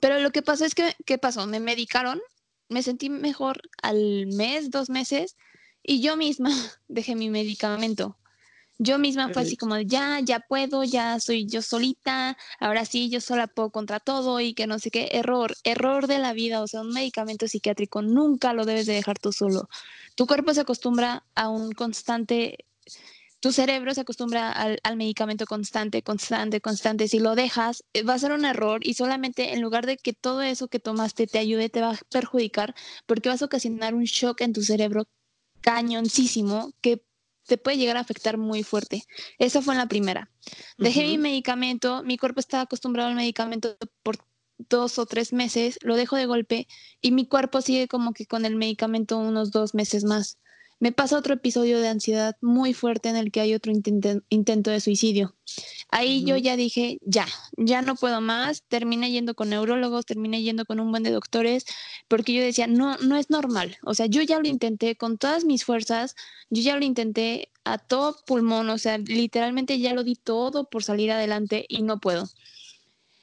Pero 0.00 0.18
lo 0.20 0.30
que 0.30 0.42
pasó 0.42 0.64
es 0.64 0.74
que, 0.74 0.94
¿qué 1.04 1.18
pasó? 1.18 1.46
Me 1.46 1.60
medicaron, 1.60 2.20
me 2.68 2.82
sentí 2.82 3.08
mejor 3.08 3.60
al 3.82 4.26
mes, 4.26 4.70
dos 4.70 4.90
meses, 4.90 5.36
y 5.82 6.00
yo 6.00 6.16
misma 6.16 6.50
dejé 6.88 7.14
mi 7.14 7.30
medicamento. 7.30 8.16
Yo 8.78 8.98
misma 8.98 9.30
fue 9.30 9.42
así 9.42 9.56
como, 9.56 9.78
ya, 9.78 10.20
ya 10.20 10.40
puedo, 10.40 10.84
ya 10.84 11.18
soy 11.18 11.46
yo 11.46 11.62
solita, 11.62 12.36
ahora 12.60 12.84
sí, 12.84 13.08
yo 13.08 13.22
sola 13.22 13.46
puedo 13.46 13.70
contra 13.70 14.00
todo 14.00 14.38
y 14.38 14.52
que 14.52 14.66
no 14.66 14.78
sé 14.78 14.90
qué, 14.90 15.08
error, 15.12 15.54
error 15.64 16.06
de 16.06 16.18
la 16.18 16.34
vida, 16.34 16.60
o 16.60 16.66
sea, 16.66 16.82
un 16.82 16.90
medicamento 16.92 17.48
psiquiátrico 17.48 18.02
nunca 18.02 18.52
lo 18.52 18.66
debes 18.66 18.84
de 18.84 18.92
dejar 18.92 19.18
tú 19.18 19.32
solo. 19.32 19.70
Tu 20.14 20.26
cuerpo 20.26 20.52
se 20.52 20.60
acostumbra 20.60 21.24
a 21.34 21.48
un 21.48 21.72
constante, 21.72 22.66
tu 23.40 23.52
cerebro 23.52 23.92
se 23.94 24.00
acostumbra 24.00 24.50
al, 24.52 24.78
al 24.82 24.96
medicamento 24.96 25.46
constante, 25.46 26.02
constante, 26.02 26.60
constante. 26.60 27.08
Si 27.08 27.18
lo 27.18 27.34
dejas, 27.34 27.84
eh, 27.92 28.02
va 28.02 28.14
a 28.14 28.18
ser 28.18 28.32
un 28.32 28.44
error 28.44 28.80
y 28.86 28.94
solamente 28.94 29.52
en 29.52 29.60
lugar 29.60 29.86
de 29.86 29.96
que 29.96 30.12
todo 30.12 30.42
eso 30.42 30.68
que 30.68 30.80
tomaste 30.80 31.26
te 31.26 31.38
ayude, 31.38 31.68
te 31.68 31.80
va 31.80 31.90
a 31.92 31.98
perjudicar 32.10 32.74
porque 33.06 33.28
vas 33.28 33.42
a 33.42 33.46
ocasionar 33.46 33.94
un 33.94 34.04
shock 34.04 34.40
en 34.40 34.52
tu 34.52 34.62
cerebro 34.62 35.06
cañoncísimo 35.60 36.72
que 36.80 37.02
te 37.46 37.58
puede 37.58 37.76
llegar 37.76 37.96
a 37.96 38.00
afectar 38.00 38.38
muy 38.38 38.62
fuerte. 38.62 39.04
Esa 39.38 39.62
fue 39.62 39.74
en 39.74 39.78
la 39.78 39.86
primera. 39.86 40.30
Dejé 40.78 41.02
mi 41.04 41.18
medicamento, 41.18 42.02
mi 42.02 42.16
cuerpo 42.18 42.40
estaba 42.40 42.64
acostumbrado 42.64 43.08
al 43.08 43.14
medicamento 43.14 43.76
por 44.02 44.18
dos 44.58 44.98
o 44.98 45.06
tres 45.06 45.32
meses, 45.32 45.78
lo 45.82 45.96
dejo 45.96 46.16
de 46.16 46.26
golpe 46.26 46.66
y 47.00 47.12
mi 47.12 47.26
cuerpo 47.26 47.60
sigue 47.60 47.88
como 47.88 48.12
que 48.12 48.26
con 48.26 48.44
el 48.44 48.56
medicamento 48.56 49.18
unos 49.18 49.50
dos 49.50 49.74
meses 49.74 50.04
más 50.04 50.38
me 50.78 50.92
pasa 50.92 51.16
otro 51.16 51.34
episodio 51.34 51.80
de 51.80 51.88
ansiedad 51.88 52.36
muy 52.42 52.74
fuerte 52.74 53.08
en 53.08 53.16
el 53.16 53.32
que 53.32 53.40
hay 53.40 53.54
otro 53.54 53.72
intento, 53.72 54.70
de 54.70 54.80
suicidio. 54.80 55.34
Ahí 55.90 56.24
yo 56.24 56.36
ya 56.36 56.56
dije, 56.56 56.98
ya, 57.02 57.26
ya 57.56 57.80
no 57.80 57.94
puedo 57.94 58.20
más, 58.20 58.62
terminé 58.68 59.10
yendo 59.10 59.34
con 59.34 59.48
neurólogos, 59.48 60.04
terminé 60.04 60.42
yendo 60.42 60.66
con 60.66 60.78
un 60.80 60.90
buen 60.90 61.02
de 61.02 61.10
doctores, 61.10 61.64
porque 62.08 62.34
yo 62.34 62.42
decía, 62.42 62.66
no, 62.66 62.98
no 62.98 63.16
es 63.16 63.30
normal. 63.30 63.78
O 63.84 63.94
sea, 63.94 64.06
yo 64.06 64.20
ya 64.22 64.38
lo 64.38 64.48
intenté 64.48 64.96
con 64.96 65.16
todas 65.16 65.44
mis 65.44 65.64
fuerzas, 65.64 66.14
yo 66.50 66.62
ya 66.62 66.76
lo 66.76 66.84
intenté 66.84 67.50
a 67.64 67.78
todo 67.78 68.16
pulmón, 68.26 68.68
o 68.68 68.78
sea, 68.78 68.98
literalmente 68.98 69.78
ya 69.78 69.94
lo 69.94 70.04
di 70.04 70.14
todo 70.14 70.68
por 70.68 70.84
salir 70.84 71.10
adelante 71.10 71.64
y 71.68 71.82
no 71.82 71.98
puedo. 72.00 72.28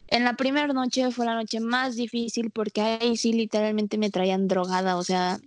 En 0.08 0.24
la 0.24 0.36
primera 0.36 0.68
noche 0.68 1.12
fue 1.12 1.26
la 1.26 1.36
noche 1.36 1.60
más 1.60 1.96
difícil 1.96 2.52
porque 2.52 2.82
ahí 2.82 3.18
sí 3.18 3.34
literalmente 3.34 3.98
me 3.98 4.10
traían 4.10 4.48
drogada, 4.48 4.98
o 4.98 5.04
sea, 5.04 5.40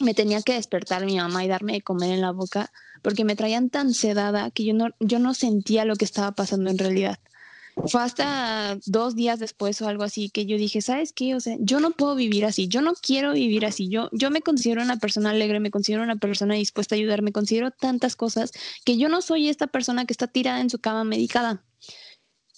me 0.00 0.14
tenía 0.14 0.42
que 0.42 0.54
despertar 0.54 1.04
mi 1.04 1.16
mamá 1.16 1.44
y 1.44 1.48
darme 1.48 1.74
de 1.74 1.82
comer 1.82 2.12
en 2.12 2.20
la 2.20 2.32
boca 2.32 2.70
porque 3.02 3.24
me 3.24 3.36
traían 3.36 3.70
tan 3.70 3.94
sedada 3.94 4.50
que 4.50 4.64
yo 4.64 4.74
no, 4.74 4.88
yo 5.00 5.18
no 5.18 5.34
sentía 5.34 5.84
lo 5.84 5.96
que 5.96 6.04
estaba 6.04 6.32
pasando 6.32 6.70
en 6.70 6.78
realidad. 6.78 7.18
Fue 7.86 8.02
hasta 8.02 8.76
dos 8.86 9.14
días 9.14 9.38
después 9.38 9.80
o 9.80 9.88
algo 9.88 10.02
así 10.02 10.30
que 10.30 10.46
yo 10.46 10.56
dije, 10.56 10.82
¿sabes 10.82 11.12
qué? 11.12 11.36
O 11.36 11.40
sea, 11.40 11.56
yo 11.60 11.78
no 11.78 11.92
puedo 11.92 12.16
vivir 12.16 12.44
así, 12.44 12.66
yo 12.66 12.82
no 12.82 12.94
quiero 12.94 13.34
vivir 13.34 13.64
así, 13.64 13.88
yo, 13.88 14.08
yo 14.12 14.30
me 14.30 14.42
considero 14.42 14.82
una 14.82 14.96
persona 14.96 15.30
alegre, 15.30 15.60
me 15.60 15.70
considero 15.70 16.02
una 16.02 16.16
persona 16.16 16.54
dispuesta 16.54 16.96
a 16.96 16.98
ayudar, 16.98 17.22
me 17.22 17.30
considero 17.30 17.70
tantas 17.70 18.16
cosas 18.16 18.50
que 18.84 18.98
yo 18.98 19.08
no 19.08 19.22
soy 19.22 19.48
esta 19.48 19.68
persona 19.68 20.06
que 20.06 20.12
está 20.12 20.26
tirada 20.26 20.60
en 20.60 20.70
su 20.70 20.80
cama 20.80 21.04
medicada. 21.04 21.62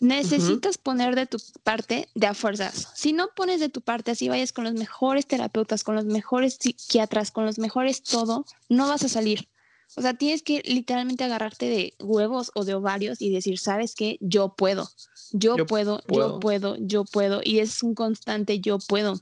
Necesitas 0.01 0.79
poner 0.79 1.15
de 1.15 1.27
tu 1.27 1.37
parte 1.63 2.09
de 2.15 2.27
a 2.27 2.35
fuerzas. 2.35 2.89
Si 2.95 3.13
no 3.13 3.29
pones 3.37 3.61
de 3.61 3.69
tu 3.69 3.83
parte, 3.83 4.13
así 4.13 4.29
vayas 4.29 4.53
con 4.53 4.65
los 4.65 4.73
mejores 4.73 5.27
terapeutas, 5.27 5.85
con 5.85 5.95
los 5.95 6.07
mejores 6.07 6.57
psiquiatras, 6.59 7.31
con 7.31 7.45
los 7.45 7.59
mejores 7.59 8.03
todo, 8.03 8.47
no 8.69 8.89
vas 8.89 9.05
a 9.05 9.09
salir. 9.09 9.49
O 9.97 10.03
sea, 10.03 10.15
tienes 10.15 10.43
que 10.43 10.63
literalmente 10.65 11.25
agarrarte 11.25 11.67
de 11.67 11.95
huevos 11.99 12.53
o 12.55 12.65
de 12.65 12.75
ovarios 12.75 13.21
y 13.21 13.31
decir, 13.31 13.59
¿sabes 13.59 13.95
qué? 13.97 14.19
Yo 14.21 14.55
puedo, 14.55 14.89
yo, 15.33 15.67
puedo, 15.67 16.01
yo 16.09 16.39
puedo, 16.39 16.77
yo 16.79 17.05
puedo. 17.05 17.41
Y 17.43 17.59
es 17.59 17.83
un 17.83 17.95
constante 17.95 18.61
yo 18.61 18.79
puedo. 18.79 19.21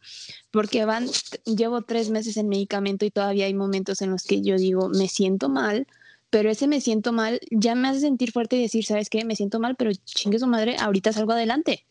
Porque 0.51 0.85
van, 0.85 1.09
llevo 1.45 1.83
tres 1.83 2.11
meses 2.11 2.37
en 2.37 2.49
medicamento 2.49 3.07
y 3.07 3.11
todavía 3.11 3.47
hay 3.47 3.55
momentos 3.55 4.03
en 4.03 4.11
los 4.11 4.25
que 4.25 4.43
yo 4.43 4.57
digo, 4.57 4.91
me 4.91 5.09
siento 5.09 5.49
mal, 5.49 5.87
pero 6.31 6.51
ese 6.51 6.67
me 6.67 6.81
siento 6.81 7.13
mal 7.13 7.41
ya 7.51 7.75
me 7.75 7.89
hace 7.89 8.01
sentir 8.01 8.33
fuerte 8.33 8.57
y 8.57 8.63
decir, 8.63 8.85
¿sabes 8.85 9.09
qué? 9.09 9.25
Me 9.25 9.37
siento 9.37 9.61
mal, 9.61 9.77
pero 9.77 9.91
chingue 10.05 10.39
su 10.39 10.47
madre, 10.47 10.77
ahorita 10.79 11.13
salgo 11.13 11.33
adelante. 11.33 11.85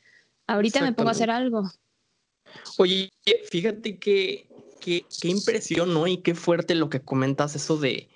Ahorita 0.47 0.81
me 0.81 0.93
pongo 0.93 1.09
a 1.09 1.11
hacer 1.11 1.29
algo. 1.29 1.69
Oye, 2.77 3.11
fíjate 3.49 3.97
que, 3.97 4.47
qué 4.79 5.05
impresión, 5.23 5.93
¿no? 5.93 6.07
Y 6.07 6.17
qué 6.17 6.35
fuerte 6.35 6.75
lo 6.75 6.89
que 6.89 7.01
comentas, 7.01 7.55
eso 7.55 7.77
de, 7.77 8.09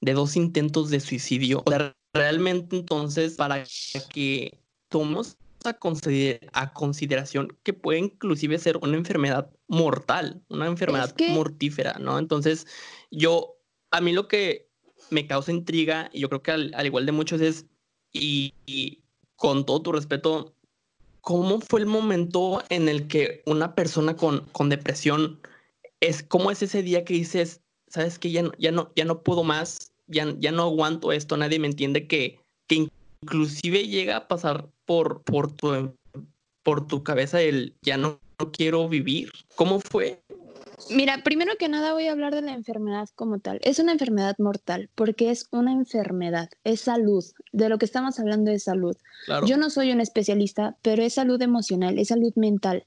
de 0.00 0.12
dos 0.12 0.36
intentos 0.36 0.90
de 0.90 1.00
suicidio. 1.00 1.62
O 1.66 1.70
sea, 1.70 1.94
realmente 2.14 2.76
entonces, 2.76 3.34
para 3.34 3.64
que 4.12 4.58
tomemos 4.88 5.36
a, 5.64 5.76
a 6.52 6.72
consideración 6.72 7.56
que 7.62 7.72
puede 7.72 7.98
inclusive 7.98 8.58
ser 8.58 8.78
una 8.78 8.96
enfermedad 8.96 9.50
mortal, 9.66 10.42
una 10.48 10.66
enfermedad 10.66 11.14
mortífera, 11.30 11.98
¿no? 11.98 12.18
Entonces, 12.18 12.66
yo, 13.10 13.56
a 13.90 14.00
mí 14.00 14.12
lo 14.12 14.28
que 14.28 14.68
me 15.10 15.26
causa 15.26 15.52
intriga 15.52 16.10
y 16.12 16.20
yo 16.20 16.28
creo 16.28 16.42
que 16.42 16.50
al, 16.50 16.86
igual 16.86 17.06
de 17.06 17.12
muchos 17.12 17.40
es, 17.40 17.66
y, 18.12 18.52
con 19.36 19.66
todo 19.66 19.82
tu 19.82 19.92
respeto, 19.92 20.54
¿cómo 21.20 21.60
fue 21.60 21.80
el 21.80 21.86
momento 21.86 22.62
en 22.68 22.88
el 22.88 23.08
que 23.08 23.42
una 23.46 23.74
persona 23.74 24.16
con, 24.16 24.40
con 24.52 24.68
depresión 24.68 25.40
es, 26.00 26.22
cómo 26.22 26.50
es 26.50 26.62
ese 26.62 26.82
día 26.82 27.04
que 27.04 27.14
dices, 27.14 27.60
sabes 27.88 28.18
que 28.18 28.30
ya 28.30 28.42
no, 28.42 28.52
ya 28.58 28.70
no, 28.72 28.92
ya 28.94 29.04
no 29.04 29.22
puedo 29.22 29.42
más, 29.42 29.92
ya, 30.06 30.34
ya 30.38 30.52
no 30.52 30.62
aguanto 30.62 31.12
esto, 31.12 31.36
nadie 31.36 31.58
me 31.58 31.66
entiende 31.66 32.06
que, 32.06 32.38
que 32.68 32.88
inclusive 33.22 33.88
llega 33.88 34.16
a 34.16 34.28
pasar 34.28 34.68
por, 34.84 35.22
por, 35.22 35.50
tu, 35.52 35.94
por 36.62 36.86
tu 36.86 37.02
cabeza 37.02 37.40
el 37.42 37.74
ya 37.82 37.96
no, 37.96 38.20
no 38.38 38.52
quiero 38.52 38.88
vivir? 38.88 39.30
¿Cómo 39.56 39.80
fue? 39.80 40.22
Mira, 40.90 41.22
primero 41.22 41.52
que 41.58 41.68
nada 41.68 41.92
voy 41.92 42.06
a 42.06 42.12
hablar 42.12 42.34
de 42.34 42.42
la 42.42 42.52
enfermedad 42.52 43.08
como 43.14 43.38
tal. 43.38 43.58
Es 43.62 43.78
una 43.78 43.92
enfermedad 43.92 44.36
mortal 44.38 44.90
porque 44.94 45.30
es 45.30 45.48
una 45.50 45.72
enfermedad, 45.72 46.50
es 46.62 46.82
salud. 46.82 47.24
De 47.52 47.68
lo 47.68 47.78
que 47.78 47.86
estamos 47.86 48.18
hablando 48.18 48.50
es 48.50 48.64
salud. 48.64 48.96
Yo 49.46 49.56
no 49.56 49.70
soy 49.70 49.92
un 49.92 50.00
especialista, 50.00 50.76
pero 50.82 51.02
es 51.02 51.14
salud 51.14 51.40
emocional, 51.40 51.98
es 51.98 52.08
salud 52.08 52.32
mental. 52.36 52.84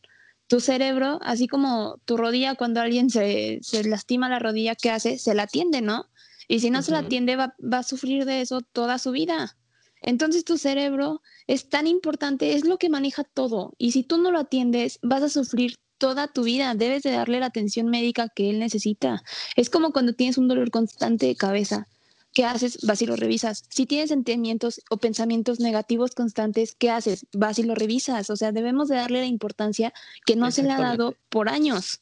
Tu 0.48 0.60
cerebro, 0.60 1.20
así 1.24 1.48
como 1.48 2.00
tu 2.06 2.18
rodilla, 2.18 2.56
cuando 2.56 2.82
alguien 2.82 3.10
se, 3.10 3.60
lastima 3.86 4.30
la 4.30 4.40
rodilla, 4.40 4.76
¿qué 4.76 4.92
hace? 4.92 5.18
Se 5.18 5.34
la 5.34 5.44
atiende, 5.44 5.82
¿no? 5.82 6.06
Y 6.48 6.60
si 6.60 6.70
no 6.70 6.82
se 6.82 6.92
la 6.92 7.00
atiende, 7.00 7.36
va, 7.36 7.56
va 7.62 7.80
a 7.80 7.84
sufrir 7.84 8.26
de 8.26 8.42
eso 8.42 8.62
toda 8.62 9.00
su 9.00 9.12
vida. 9.12 9.58
Entonces 10.02 10.46
tu 10.46 10.58
cerebro 10.58 11.22
es 11.48 11.68
tan 11.68 11.88
importante, 11.88 12.54
es 12.54 12.66
lo 12.66 12.78
que 12.78 12.90
maneja 12.90 13.24
todo. 13.24 13.74
Y 13.78 13.92
si 13.92 14.04
tú 14.04 14.18
no 14.18 14.32
lo 14.32 14.40
atiendes, 14.40 15.00
vas 15.02 15.24
a 15.24 15.30
sufrir 15.30 15.78
toda 15.98 16.28
tu 16.28 16.44
vida. 16.44 16.76
Debes 16.76 17.04
de 17.04 17.12
darle 17.12 17.40
la 17.40 17.48
atención 17.48 17.88
médica 17.88 18.30
que 18.30 18.50
él 18.50 18.60
necesita. 18.60 19.24
Es 19.56 19.70
como 19.70 19.92
cuando 19.92 20.14
tienes 20.14 20.38
un 20.38 20.48
dolor 20.48 20.72
constante 20.72 21.26
de 21.26 21.36
cabeza. 21.36 21.88
¿Qué 22.34 22.46
haces? 22.46 22.86
Vas 22.86 23.02
y 23.02 23.08
lo 23.08 23.16
revisas. 23.16 23.64
Si 23.70 23.86
tienes 23.86 24.10
sentimientos 24.10 24.82
o 24.92 24.98
pensamientos 24.98 25.60
negativos 25.60 26.14
constantes, 26.14 26.76
¿qué 26.76 26.92
haces? 26.92 27.26
Vas 27.34 27.58
y 27.58 27.64
lo 27.64 27.74
revisas. 27.74 28.30
O 28.30 28.36
sea, 28.36 28.52
debemos 28.52 28.90
de 28.90 28.96
darle 28.96 29.22
la 29.22 29.26
importancia 29.26 29.94
que 30.26 30.36
no 30.36 30.52
se 30.52 30.64
le 30.64 30.72
ha 30.72 30.80
dado 30.80 31.16
por 31.30 31.50
años. 31.50 32.00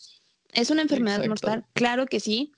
¿Es 0.51 0.71
una 0.71 0.81
enfermedad 0.81 1.25
mortal? 1.25 1.65
Claro 1.73 2.05
que 2.05 2.19
sí. 2.19 2.51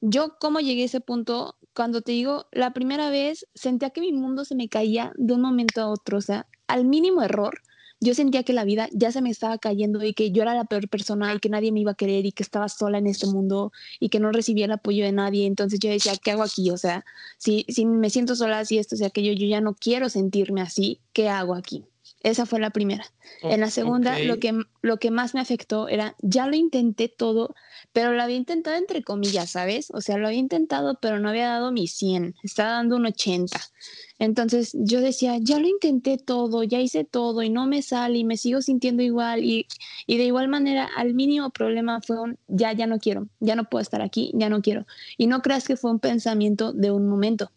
Yo, 0.00 0.36
¿cómo 0.40 0.60
llegué 0.60 0.82
a 0.82 0.86
ese 0.86 1.00
punto? 1.00 1.56
Cuando 1.74 2.02
te 2.02 2.12
digo, 2.12 2.48
la 2.52 2.72
primera 2.72 3.08
vez 3.08 3.46
sentía 3.54 3.90
que 3.90 4.00
mi 4.00 4.12
mundo 4.12 4.44
se 4.44 4.54
me 4.54 4.68
caía 4.68 5.12
de 5.16 5.32
un 5.32 5.40
momento 5.40 5.80
a 5.80 5.88
otro. 5.88 6.18
O 6.18 6.22
sea, 6.22 6.46
al 6.66 6.84
mínimo 6.84 7.22
error, 7.22 7.62
yo 8.02 8.14
sentía 8.14 8.42
que 8.42 8.52
la 8.52 8.64
vida 8.64 8.88
ya 8.92 9.12
se 9.12 9.22
me 9.22 9.30
estaba 9.30 9.58
cayendo 9.58 10.04
y 10.04 10.12
que 10.12 10.32
yo 10.32 10.42
era 10.42 10.54
la 10.54 10.64
peor 10.64 10.88
persona 10.88 11.32
y 11.34 11.38
que 11.38 11.48
nadie 11.48 11.70
me 11.70 11.80
iba 11.80 11.92
a 11.92 11.94
querer 11.94 12.26
y 12.26 12.32
que 12.32 12.42
estaba 12.42 12.68
sola 12.68 12.98
en 12.98 13.06
este 13.06 13.26
mundo 13.28 13.72
y 14.00 14.08
que 14.08 14.18
no 14.18 14.32
recibía 14.32 14.64
el 14.64 14.72
apoyo 14.72 15.04
de 15.04 15.12
nadie. 15.12 15.46
Entonces 15.46 15.78
yo 15.78 15.88
decía, 15.88 16.14
¿qué 16.22 16.32
hago 16.32 16.42
aquí? 16.42 16.70
O 16.70 16.76
sea, 16.76 17.04
si, 17.38 17.64
si 17.68 17.86
me 17.86 18.10
siento 18.10 18.34
sola, 18.34 18.58
así 18.58 18.78
esto, 18.78 18.96
o 18.96 18.98
sea, 18.98 19.10
que 19.10 19.22
yo, 19.22 19.32
yo 19.32 19.46
ya 19.46 19.60
no 19.60 19.74
quiero 19.74 20.08
sentirme 20.08 20.60
así, 20.62 21.00
¿qué 21.12 21.28
hago 21.28 21.54
aquí? 21.54 21.84
Esa 22.22 22.46
fue 22.46 22.60
la 22.60 22.70
primera. 22.70 23.04
en 23.42 23.60
la 23.60 23.70
segunda, 23.70 24.18
lo, 24.20 24.38
que, 24.38 24.56
lo 24.80 24.98
que 24.98 25.10
más 25.10 25.34
me 25.34 25.40
afectó 25.40 25.88
era, 25.88 26.14
ya 26.20 26.46
lo 26.46 26.54
intenté 26.54 27.08
todo, 27.08 27.54
pero 27.92 28.12
lo 28.12 28.22
había 28.22 28.36
intentado 28.36 28.76
entre 28.76 29.02
comillas, 29.02 29.50
¿sabes? 29.50 29.90
O 29.92 30.00
sea, 30.00 30.18
lo 30.18 30.28
había 30.28 30.38
intentado, 30.38 30.98
pero 31.00 31.18
no 31.18 31.28
había 31.30 31.48
dado 31.48 31.72
mi 31.72 31.88
100, 31.88 32.36
estaba 32.44 32.70
dando 32.70 32.96
un 32.96 33.06
80. 33.06 33.58
Entonces 34.20 34.70
yo 34.74 35.00
decía, 35.00 35.36
ya 35.40 35.58
lo 35.58 35.66
intenté 35.66 36.16
todo, 36.16 36.62
ya 36.62 36.78
hice 36.78 37.02
todo 37.02 37.42
y 37.42 37.50
no 37.50 37.66
me 37.66 37.82
sale 37.82 38.18
y 38.18 38.24
me 38.24 38.36
sigo 38.36 38.62
sintiendo 38.62 39.02
igual. 39.02 39.42
Y, 39.42 39.66
y 40.06 40.16
de 40.16 40.24
igual 40.24 40.46
manera, 40.46 40.88
al 40.96 41.14
mínimo 41.14 41.50
problema 41.50 42.00
fue 42.00 42.20
un, 42.20 42.38
ya, 42.46 42.72
ya 42.72 42.86
no 42.86 42.98
quiero, 42.98 43.26
ya 43.40 43.56
no 43.56 43.64
puedo 43.64 43.82
estar 43.82 44.00
aquí, 44.00 44.30
ya 44.34 44.48
no 44.48 44.62
quiero. 44.62 44.86
Y 45.18 45.26
no 45.26 45.42
creas 45.42 45.66
que 45.66 45.76
fue 45.76 45.90
un 45.90 45.98
pensamiento 45.98 46.72
de 46.72 46.92
un 46.92 47.08
momento 47.08 47.50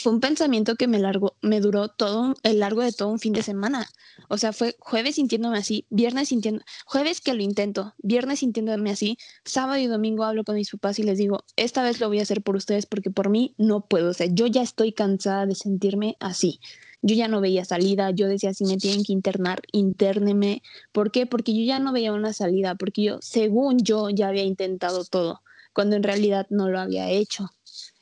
fue 0.00 0.12
un 0.12 0.20
pensamiento 0.20 0.76
que 0.76 0.88
me, 0.88 0.98
largo, 0.98 1.36
me 1.42 1.60
duró 1.60 1.88
todo 1.88 2.34
el 2.42 2.60
largo 2.60 2.82
de 2.82 2.92
todo 2.92 3.08
un 3.08 3.18
fin 3.18 3.34
de 3.34 3.42
semana. 3.42 3.86
O 4.28 4.38
sea, 4.38 4.52
fue 4.52 4.74
jueves 4.78 5.16
sintiéndome 5.16 5.58
así, 5.58 5.84
viernes 5.90 6.28
sintiendo, 6.28 6.64
jueves 6.86 7.20
que 7.20 7.34
lo 7.34 7.42
intento, 7.42 7.94
viernes 7.98 8.38
sintiéndome 8.38 8.90
así, 8.90 9.18
sábado 9.44 9.78
y 9.78 9.86
domingo 9.86 10.24
hablo 10.24 10.44
con 10.44 10.54
mis 10.54 10.70
papás 10.70 10.98
y 10.98 11.02
les 11.02 11.18
digo, 11.18 11.44
esta 11.56 11.82
vez 11.82 12.00
lo 12.00 12.08
voy 12.08 12.18
a 12.18 12.22
hacer 12.22 12.40
por 12.42 12.56
ustedes 12.56 12.86
porque 12.86 13.10
por 13.10 13.28
mí 13.28 13.54
no 13.58 13.82
puedo. 13.82 14.10
O 14.10 14.14
sea, 14.14 14.26
yo 14.26 14.46
ya 14.46 14.62
estoy 14.62 14.92
cansada 14.92 15.44
de 15.44 15.54
sentirme 15.54 16.16
así. 16.18 16.60
Yo 17.02 17.14
ya 17.14 17.28
no 17.28 17.40
veía 17.40 17.64
salida, 17.64 18.10
yo 18.10 18.26
decía, 18.26 18.54
si 18.54 18.64
me 18.64 18.78
tienen 18.78 19.04
que 19.04 19.12
internar, 19.12 19.60
interneme. 19.72 20.62
¿Por 20.92 21.10
qué? 21.10 21.26
Porque 21.26 21.54
yo 21.54 21.62
ya 21.64 21.78
no 21.78 21.92
veía 21.92 22.12
una 22.12 22.32
salida, 22.32 22.74
porque 22.74 23.02
yo, 23.02 23.18
según 23.20 23.78
yo, 23.78 24.10
ya 24.10 24.28
había 24.28 24.44
intentado 24.44 25.04
todo, 25.04 25.42
cuando 25.72 25.96
en 25.96 26.02
realidad 26.02 26.46
no 26.50 26.68
lo 26.68 26.78
había 26.80 27.10
hecho. 27.10 27.50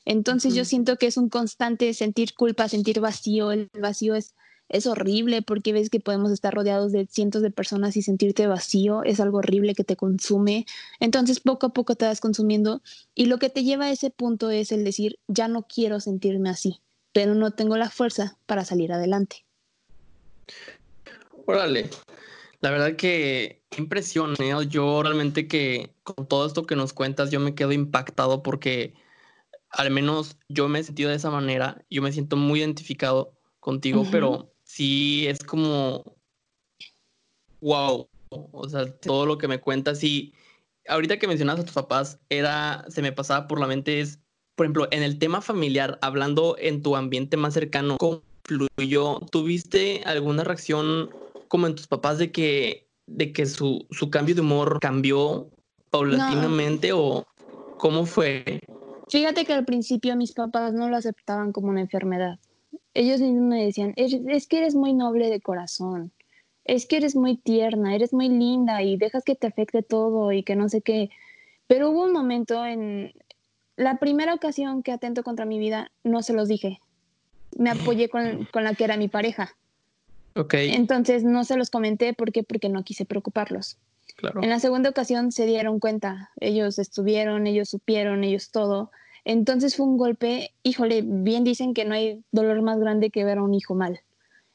Entonces 0.08 0.54
yo 0.54 0.64
siento 0.64 0.96
que 0.96 1.06
es 1.06 1.18
un 1.18 1.28
constante 1.28 1.92
sentir 1.92 2.32
culpa, 2.32 2.66
sentir 2.66 2.98
vacío. 2.98 3.52
El 3.52 3.68
vacío 3.78 4.14
es, 4.14 4.34
es 4.70 4.86
horrible 4.86 5.42
porque 5.42 5.74
ves 5.74 5.90
que 5.90 6.00
podemos 6.00 6.32
estar 6.32 6.54
rodeados 6.54 6.92
de 6.92 7.06
cientos 7.06 7.42
de 7.42 7.50
personas 7.50 7.94
y 7.94 8.00
sentirte 8.00 8.46
vacío 8.46 9.04
es 9.04 9.20
algo 9.20 9.36
horrible 9.36 9.74
que 9.74 9.84
te 9.84 9.96
consume. 9.96 10.64
Entonces 10.98 11.40
poco 11.40 11.66
a 11.66 11.72
poco 11.74 11.94
te 11.94 12.06
vas 12.06 12.22
consumiendo 12.22 12.80
y 13.14 13.26
lo 13.26 13.38
que 13.38 13.50
te 13.50 13.64
lleva 13.64 13.84
a 13.84 13.90
ese 13.90 14.08
punto 14.08 14.48
es 14.48 14.72
el 14.72 14.82
decir, 14.82 15.18
ya 15.28 15.46
no 15.46 15.64
quiero 15.64 16.00
sentirme 16.00 16.48
así, 16.48 16.80
pero 17.12 17.34
no 17.34 17.50
tengo 17.50 17.76
la 17.76 17.90
fuerza 17.90 18.38
para 18.46 18.64
salir 18.64 18.94
adelante. 18.94 19.44
Órale, 21.44 21.90
la 22.62 22.70
verdad 22.70 22.96
que 22.96 23.60
impresión, 23.76 24.36
¿eh? 24.40 24.54
Yo 24.70 25.02
realmente 25.02 25.48
que 25.48 25.92
con 26.02 26.26
todo 26.26 26.46
esto 26.46 26.64
que 26.64 26.76
nos 26.76 26.94
cuentas, 26.94 27.30
yo 27.30 27.40
me 27.40 27.54
quedo 27.54 27.72
impactado 27.72 28.42
porque 28.42 28.94
al 29.70 29.90
menos 29.90 30.38
yo 30.48 30.68
me 30.68 30.80
he 30.80 30.84
sentido 30.84 31.10
de 31.10 31.16
esa 31.16 31.30
manera, 31.30 31.84
yo 31.90 32.02
me 32.02 32.12
siento 32.12 32.36
muy 32.36 32.60
identificado 32.60 33.32
contigo, 33.60 34.08
pero 34.10 34.54
sí 34.64 35.26
es 35.26 35.38
como, 35.40 36.16
wow, 37.60 38.08
o 38.30 38.68
sea, 38.68 38.86
todo 38.98 39.26
lo 39.26 39.38
que 39.38 39.48
me 39.48 39.60
cuentas 39.60 40.02
y 40.04 40.34
ahorita 40.88 41.18
que 41.18 41.28
mencionas 41.28 41.60
a 41.60 41.64
tus 41.64 41.74
papás, 41.74 42.18
era, 42.28 42.84
se 42.88 43.02
me 43.02 43.12
pasaba 43.12 43.46
por 43.46 43.60
la 43.60 43.66
mente 43.66 44.00
es, 44.00 44.20
por 44.56 44.66
ejemplo, 44.66 44.88
en 44.90 45.02
el 45.02 45.18
tema 45.18 45.40
familiar, 45.40 45.98
hablando 46.02 46.56
en 46.58 46.82
tu 46.82 46.96
ambiente 46.96 47.36
más 47.36 47.54
cercano, 47.54 47.96
¿cómo 47.98 48.22
fluyó? 48.44 49.20
¿Tuviste 49.30 50.02
alguna 50.04 50.44
reacción 50.44 51.10
como 51.48 51.66
en 51.66 51.74
tus 51.74 51.86
papás 51.86 52.18
de 52.18 52.32
que, 52.32 52.88
de 53.06 53.32
que 53.32 53.46
su, 53.46 53.86
su 53.90 54.10
cambio 54.10 54.34
de 54.34 54.40
humor 54.40 54.78
cambió 54.80 55.50
paulatinamente 55.90 56.92
o 56.92 57.26
cómo 57.76 58.06
fue? 58.06 58.60
Fíjate 59.10 59.44
que 59.44 59.52
al 59.52 59.64
principio 59.64 60.16
mis 60.16 60.32
papás 60.32 60.72
no 60.72 60.88
lo 60.88 60.96
aceptaban 60.96 61.52
como 61.52 61.68
una 61.68 61.80
enfermedad. 61.80 62.38
Ellos 62.94 63.20
mismos 63.20 63.42
me 63.42 63.64
decían, 63.64 63.94
es, 63.96 64.46
que 64.46 64.58
eres 64.58 64.74
muy 64.74 64.92
noble 64.92 65.30
de 65.30 65.40
corazón, 65.40 66.12
es 66.64 66.86
que 66.86 66.96
eres 66.98 67.16
muy 67.16 67.36
tierna, 67.36 67.94
eres 67.94 68.12
muy 68.12 68.28
linda 68.28 68.82
y 68.82 68.96
dejas 68.96 69.24
que 69.24 69.34
te 69.34 69.46
afecte 69.46 69.82
todo 69.82 70.32
y 70.32 70.42
que 70.42 70.56
no 70.56 70.68
sé 70.68 70.82
qué. 70.82 71.10
Pero 71.66 71.90
hubo 71.90 72.04
un 72.04 72.12
momento 72.12 72.64
en 72.66 73.12
la 73.76 73.98
primera 73.98 74.34
ocasión 74.34 74.82
que 74.82 74.92
atento 74.92 75.22
contra 75.22 75.46
mi 75.46 75.58
vida, 75.58 75.90
no 76.02 76.22
se 76.22 76.32
los 76.32 76.48
dije. 76.48 76.80
Me 77.56 77.70
apoyé 77.70 78.08
con, 78.08 78.46
con 78.52 78.64
la 78.64 78.74
que 78.74 78.84
era 78.84 78.96
mi 78.96 79.08
pareja. 79.08 79.56
Entonces 80.74 81.24
no 81.24 81.44
se 81.44 81.56
los 81.56 81.70
comenté 81.70 82.14
porque 82.14 82.42
porque 82.42 82.68
no 82.68 82.84
quise 82.84 83.04
preocuparlos. 83.04 83.78
En 84.42 84.50
la 84.50 84.58
segunda 84.58 84.90
ocasión 84.90 85.32
se 85.32 85.46
dieron 85.46 85.78
cuenta, 85.78 86.30
ellos 86.40 86.78
estuvieron, 86.78 87.46
ellos 87.46 87.68
supieron, 87.68 88.24
ellos 88.24 88.50
todo. 88.50 88.90
Entonces 89.24 89.76
fue 89.76 89.86
un 89.86 89.96
golpe, 89.96 90.52
híjole, 90.62 91.02
bien 91.04 91.44
dicen 91.44 91.74
que 91.74 91.84
no 91.84 91.94
hay 91.94 92.22
dolor 92.32 92.62
más 92.62 92.78
grande 92.80 93.10
que 93.10 93.24
ver 93.24 93.38
a 93.38 93.42
un 93.42 93.54
hijo 93.54 93.74
mal. 93.74 94.00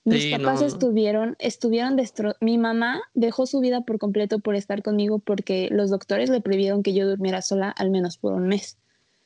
Mis 0.05 0.35
papás 0.35 0.61
estuvieron, 0.61 1.37
estuvieron 1.39 1.95
destro 1.95 2.35
mi 2.41 2.57
mamá 2.57 3.01
dejó 3.13 3.45
su 3.45 3.61
vida 3.61 3.81
por 3.81 3.99
completo 3.99 4.39
por 4.39 4.55
estar 4.55 4.83
conmigo 4.83 5.19
porque 5.19 5.69
los 5.71 5.89
doctores 5.89 6.29
le 6.29 6.41
prohibieron 6.41 6.83
que 6.83 6.93
yo 6.93 7.07
durmiera 7.07 7.41
sola 7.41 7.69
al 7.69 7.89
menos 7.89 8.17
por 8.17 8.33
un 8.33 8.49
mes. 8.49 8.77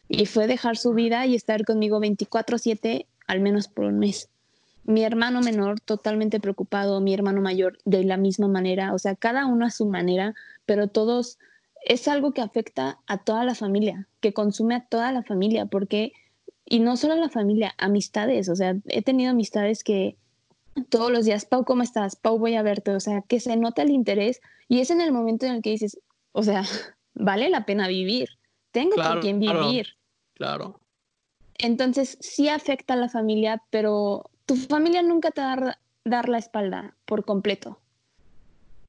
Y 0.07 0.27
fue 0.27 0.45
dejar 0.45 0.77
su 0.77 0.93
vida 0.93 1.25
y 1.25 1.33
estar 1.33 1.65
conmigo 1.65 1.99
24/7 1.99 3.07
al 3.25 3.39
menos 3.39 3.67
por 3.67 3.85
un 3.85 3.97
mes 3.97 4.29
mi 4.87 5.03
hermano 5.03 5.41
menor 5.41 5.81
totalmente 5.81 6.39
preocupado, 6.39 7.01
mi 7.01 7.13
hermano 7.13 7.41
mayor 7.41 7.77
de 7.83 8.05
la 8.05 8.15
misma 8.15 8.47
manera, 8.47 8.93
o 8.93 8.97
sea, 8.97 9.15
cada 9.15 9.45
uno 9.45 9.65
a 9.65 9.69
su 9.69 9.85
manera, 9.85 10.33
pero 10.65 10.87
todos 10.87 11.37
es 11.83 12.07
algo 12.07 12.31
que 12.31 12.41
afecta 12.41 12.97
a 13.05 13.17
toda 13.17 13.43
la 13.43 13.53
familia, 13.53 14.07
que 14.21 14.33
consume 14.33 14.75
a 14.75 14.85
toda 14.85 15.11
la 15.11 15.23
familia, 15.23 15.65
porque, 15.65 16.13
y 16.65 16.79
no 16.79 16.95
solo 16.95 17.13
a 17.13 17.17
la 17.17 17.29
familia, 17.29 17.75
amistades, 17.77 18.47
o 18.47 18.55
sea, 18.55 18.77
he 18.85 19.01
tenido 19.01 19.31
amistades 19.31 19.83
que 19.83 20.15
todos 20.89 21.11
los 21.11 21.25
días, 21.25 21.45
Pau, 21.45 21.65
¿cómo 21.65 21.83
estás? 21.83 22.15
Pau, 22.15 22.39
voy 22.39 22.55
a 22.55 22.61
verte, 22.61 22.91
o 22.91 23.01
sea, 23.01 23.21
que 23.27 23.41
se 23.41 23.57
nota 23.57 23.81
el 23.81 23.91
interés 23.91 24.39
y 24.69 24.79
es 24.79 24.89
en 24.89 25.01
el 25.01 25.11
momento 25.11 25.45
en 25.45 25.55
el 25.55 25.61
que 25.61 25.71
dices, 25.71 25.99
o 26.31 26.43
sea, 26.43 26.63
vale 27.13 27.49
la 27.49 27.65
pena 27.65 27.89
vivir, 27.89 28.29
tengo 28.71 28.95
con 28.95 29.19
quien 29.19 29.39
vivir. 29.41 29.97
Claro. 30.33 30.79
Entonces, 31.57 32.17
sí 32.21 32.47
afecta 32.47 32.93
a 32.93 32.97
la 32.97 33.09
familia, 33.09 33.61
pero 33.69 34.29
tu 34.47 34.55
familia 34.55 35.03
nunca 35.03 35.29
te 35.29 35.41
va 35.41 35.53
a 35.53 35.79
dar 36.05 36.29
la 36.29 36.39
espalda 36.39 36.95
por 37.05 37.25
completo. 37.25 37.79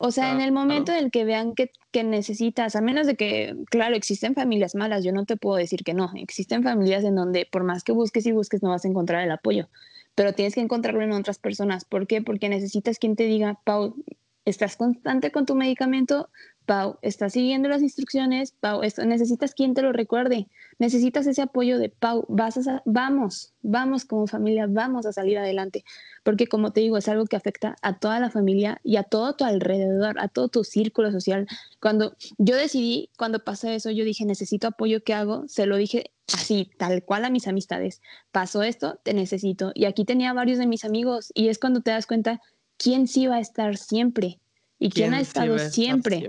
O 0.00 0.12
sea, 0.12 0.30
en 0.30 0.40
el 0.40 0.52
momento 0.52 0.92
en 0.92 0.98
el 0.98 1.10
que 1.10 1.24
vean 1.24 1.56
que, 1.56 1.72
que, 1.90 2.04
necesitas, 2.04 2.76
a 2.76 2.80
menos 2.80 3.08
de 3.08 3.16
que, 3.16 3.56
claro, 3.68 3.96
existen 3.96 4.36
familias 4.36 4.76
malas, 4.76 5.02
yo 5.02 5.12
no 5.12 5.24
te 5.24 5.36
puedo 5.36 5.56
decir 5.56 5.82
que 5.82 5.92
no, 5.92 6.12
existen 6.14 6.62
familias 6.62 7.02
en 7.02 7.16
donde 7.16 7.48
por 7.50 7.64
más 7.64 7.82
que 7.82 7.90
busques 7.90 8.24
y 8.26 8.30
busques 8.30 8.62
no 8.62 8.70
vas 8.70 8.84
a 8.84 8.88
encontrar 8.88 9.24
el 9.24 9.32
apoyo, 9.32 9.68
pero 10.14 10.34
tienes 10.34 10.54
que 10.54 10.60
encontrarlo 10.60 11.02
en 11.02 11.10
otras 11.10 11.40
personas. 11.40 11.84
¿Por 11.84 12.06
qué? 12.06 12.22
Porque 12.22 12.48
necesitas 12.48 13.00
quien 13.00 13.16
te 13.16 13.24
diga, 13.24 13.58
Pau, 13.64 13.96
estás 14.44 14.76
constante 14.76 15.32
con 15.32 15.46
tu 15.46 15.56
medicamento, 15.56 16.30
Pau, 16.68 16.98
estás 17.00 17.32
siguiendo 17.32 17.70
las 17.70 17.80
instrucciones, 17.80 18.52
Pau, 18.52 18.82
esto, 18.82 19.02
necesitas 19.06 19.54
quien 19.54 19.72
te 19.72 19.80
lo 19.80 19.90
recuerde, 19.90 20.48
necesitas 20.78 21.26
ese 21.26 21.40
apoyo 21.40 21.78
de 21.78 21.88
Pau, 21.88 22.26
vas 22.28 22.58
a, 22.68 22.82
vamos, 22.84 23.54
vamos 23.62 24.04
como 24.04 24.26
familia, 24.26 24.66
vamos 24.68 25.06
a 25.06 25.14
salir 25.14 25.38
adelante, 25.38 25.82
porque 26.24 26.46
como 26.46 26.70
te 26.70 26.82
digo, 26.82 26.98
es 26.98 27.08
algo 27.08 27.24
que 27.24 27.36
afecta 27.36 27.76
a 27.80 27.98
toda 27.98 28.20
la 28.20 28.28
familia 28.28 28.82
y 28.84 28.96
a 28.96 29.02
todo 29.02 29.34
tu 29.34 29.46
alrededor, 29.46 30.20
a 30.20 30.28
todo 30.28 30.48
tu 30.50 30.62
círculo 30.62 31.10
social. 31.10 31.46
Cuando 31.80 32.14
yo 32.36 32.54
decidí, 32.54 33.08
cuando 33.16 33.42
pasó 33.42 33.70
eso, 33.70 33.90
yo 33.90 34.04
dije, 34.04 34.26
necesito 34.26 34.66
apoyo, 34.66 35.02
¿qué 35.02 35.14
hago? 35.14 35.48
Se 35.48 35.64
lo 35.64 35.78
dije 35.78 36.10
así, 36.34 36.70
tal 36.76 37.02
cual 37.02 37.24
a 37.24 37.30
mis 37.30 37.48
amistades, 37.48 38.02
pasó 38.30 38.62
esto, 38.62 39.00
te 39.02 39.14
necesito. 39.14 39.72
Y 39.74 39.86
aquí 39.86 40.04
tenía 40.04 40.34
varios 40.34 40.58
de 40.58 40.66
mis 40.66 40.84
amigos 40.84 41.32
y 41.34 41.48
es 41.48 41.58
cuando 41.58 41.80
te 41.80 41.92
das 41.92 42.06
cuenta 42.06 42.42
quién 42.76 43.08
sí 43.08 43.26
va 43.26 43.36
a 43.36 43.40
estar 43.40 43.78
siempre 43.78 44.38
y 44.78 44.90
quién, 44.90 45.14
ha 45.14 45.20
estado 45.20 45.58
siempre 45.58 46.28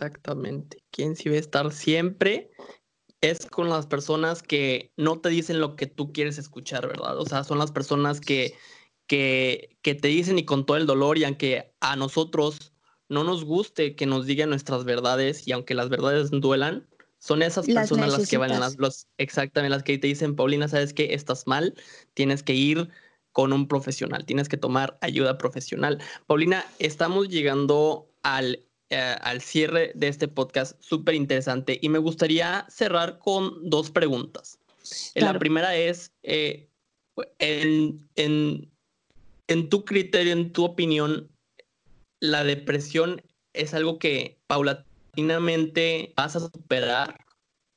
Exactamente. 0.00 0.82
¿Quién 0.90 1.14
sí 1.14 1.28
va 1.28 1.36
a 1.36 1.40
estar 1.40 1.72
siempre? 1.72 2.50
Es 3.20 3.44
con 3.44 3.68
las 3.68 3.86
personas 3.86 4.42
que 4.42 4.92
no 4.96 5.20
te 5.20 5.28
dicen 5.28 5.60
lo 5.60 5.76
que 5.76 5.86
tú 5.86 6.10
quieres 6.10 6.38
escuchar, 6.38 6.88
¿verdad? 6.88 7.18
O 7.18 7.26
sea, 7.26 7.44
son 7.44 7.58
las 7.58 7.70
personas 7.70 8.18
que, 8.18 8.54
que, 9.06 9.76
que 9.82 9.94
te 9.94 10.08
dicen 10.08 10.38
y 10.38 10.46
con 10.46 10.64
todo 10.64 10.78
el 10.78 10.86
dolor 10.86 11.18
y 11.18 11.24
aunque 11.24 11.74
a 11.80 11.96
nosotros 11.96 12.72
no 13.10 13.24
nos 13.24 13.44
guste 13.44 13.94
que 13.94 14.06
nos 14.06 14.24
digan 14.24 14.48
nuestras 14.48 14.84
verdades 14.84 15.46
y 15.46 15.52
aunque 15.52 15.74
las 15.74 15.90
verdades 15.90 16.30
duelan, 16.30 16.88
son 17.18 17.42
esas 17.42 17.66
personas 17.66 18.10
las, 18.10 18.26
que 18.26 18.38
valen 18.38 18.60
las, 18.60 18.78
los, 18.78 19.06
exactamente 19.18 19.76
las 19.76 19.82
que 19.82 19.98
te 19.98 20.06
dicen, 20.06 20.34
Paulina, 20.34 20.66
sabes 20.66 20.94
que 20.94 21.12
estás 21.12 21.46
mal, 21.46 21.74
tienes 22.14 22.42
que 22.42 22.54
ir 22.54 22.88
con 23.32 23.52
un 23.52 23.68
profesional, 23.68 24.24
tienes 24.24 24.48
que 24.48 24.56
tomar 24.56 24.96
ayuda 25.02 25.36
profesional. 25.36 26.00
Paulina, 26.26 26.64
estamos 26.78 27.28
llegando 27.28 28.08
al 28.22 28.64
eh, 28.90 29.16
al 29.22 29.40
cierre 29.40 29.92
de 29.94 30.08
este 30.08 30.28
podcast 30.28 30.80
súper 30.82 31.14
interesante 31.14 31.78
y 31.80 31.88
me 31.88 31.98
gustaría 31.98 32.66
cerrar 32.68 33.18
con 33.18 33.70
dos 33.70 33.90
preguntas. 33.90 34.58
La 35.14 35.38
primera 35.38 35.76
es, 35.76 36.12
eh, 36.22 36.68
en, 37.38 38.08
en, 38.16 38.70
en 39.48 39.68
tu 39.68 39.84
criterio, 39.84 40.32
en 40.32 40.52
tu 40.52 40.64
opinión, 40.64 41.30
¿la 42.20 42.44
depresión 42.44 43.22
es 43.52 43.74
algo 43.74 43.98
que 43.98 44.38
paulatinamente 44.46 46.12
vas 46.16 46.36
a 46.36 46.40
superar 46.40 47.24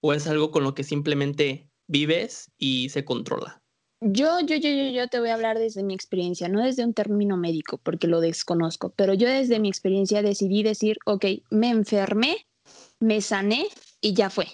o 0.01 0.13
es 0.13 0.27
algo 0.27 0.51
con 0.51 0.63
lo 0.63 0.75
que 0.75 0.83
simplemente 0.83 1.69
vives 1.87 2.51
y 2.57 2.89
se 2.89 3.05
controla? 3.05 3.62
Yo, 4.05 4.39
yo, 4.41 4.57
yo, 4.57 4.69
yo, 4.69 4.89
yo 4.91 5.07
te 5.07 5.19
voy 5.19 5.29
a 5.29 5.33
hablar 5.33 5.57
desde 5.57 5.81
mi 5.81 5.93
experiencia, 5.93 6.49
no 6.49 6.61
desde 6.61 6.83
un 6.83 6.93
término 6.93 7.37
médico, 7.37 7.79
porque 7.81 8.07
lo 8.07 8.19
desconozco, 8.19 8.89
pero 8.89 9.13
yo 9.13 9.27
desde 9.27 9.59
mi 9.59 9.69
experiencia 9.69 10.21
decidí 10.21 10.61
decir, 10.61 10.97
ok, 11.05 11.25
me 11.49 11.69
enfermé, 11.69 12.45
me 12.99 13.21
sané 13.21 13.67
y 14.01 14.13
ya 14.13 14.29
fue. 14.29 14.47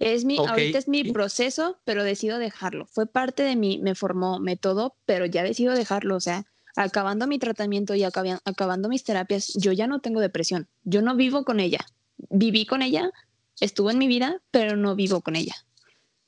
Es 0.00 0.24
mi, 0.24 0.38
ahorita 0.38 0.78
es 0.78 0.88
mi 0.88 1.04
proceso, 1.12 1.78
pero 1.84 2.02
decido 2.02 2.38
dejarlo. 2.38 2.86
Fue 2.86 3.06
parte 3.06 3.42
de 3.44 3.54
mí, 3.54 3.78
me 3.80 3.94
formó, 3.94 4.40
me 4.40 4.56
todo, 4.56 4.96
pero 5.06 5.24
ya 5.24 5.44
decido 5.44 5.74
dejarlo. 5.74 6.16
O 6.16 6.20
sea, 6.20 6.44
acabando 6.74 7.26
mi 7.26 7.38
tratamiento 7.38 7.94
y 7.94 8.02
acabando 8.02 8.88
mis 8.88 9.04
terapias, 9.04 9.54
yo 9.54 9.72
ya 9.72 9.86
no 9.86 10.00
tengo 10.00 10.20
depresión. 10.20 10.68
Yo 10.82 11.00
no 11.00 11.14
vivo 11.14 11.44
con 11.44 11.60
ella. 11.60 11.86
Viví 12.28 12.66
con 12.66 12.82
ella, 12.82 13.12
estuvo 13.60 13.90
en 13.90 13.98
mi 13.98 14.08
vida, 14.08 14.42
pero 14.50 14.76
no 14.76 14.96
vivo 14.96 15.20
con 15.20 15.36
ella. 15.36 15.54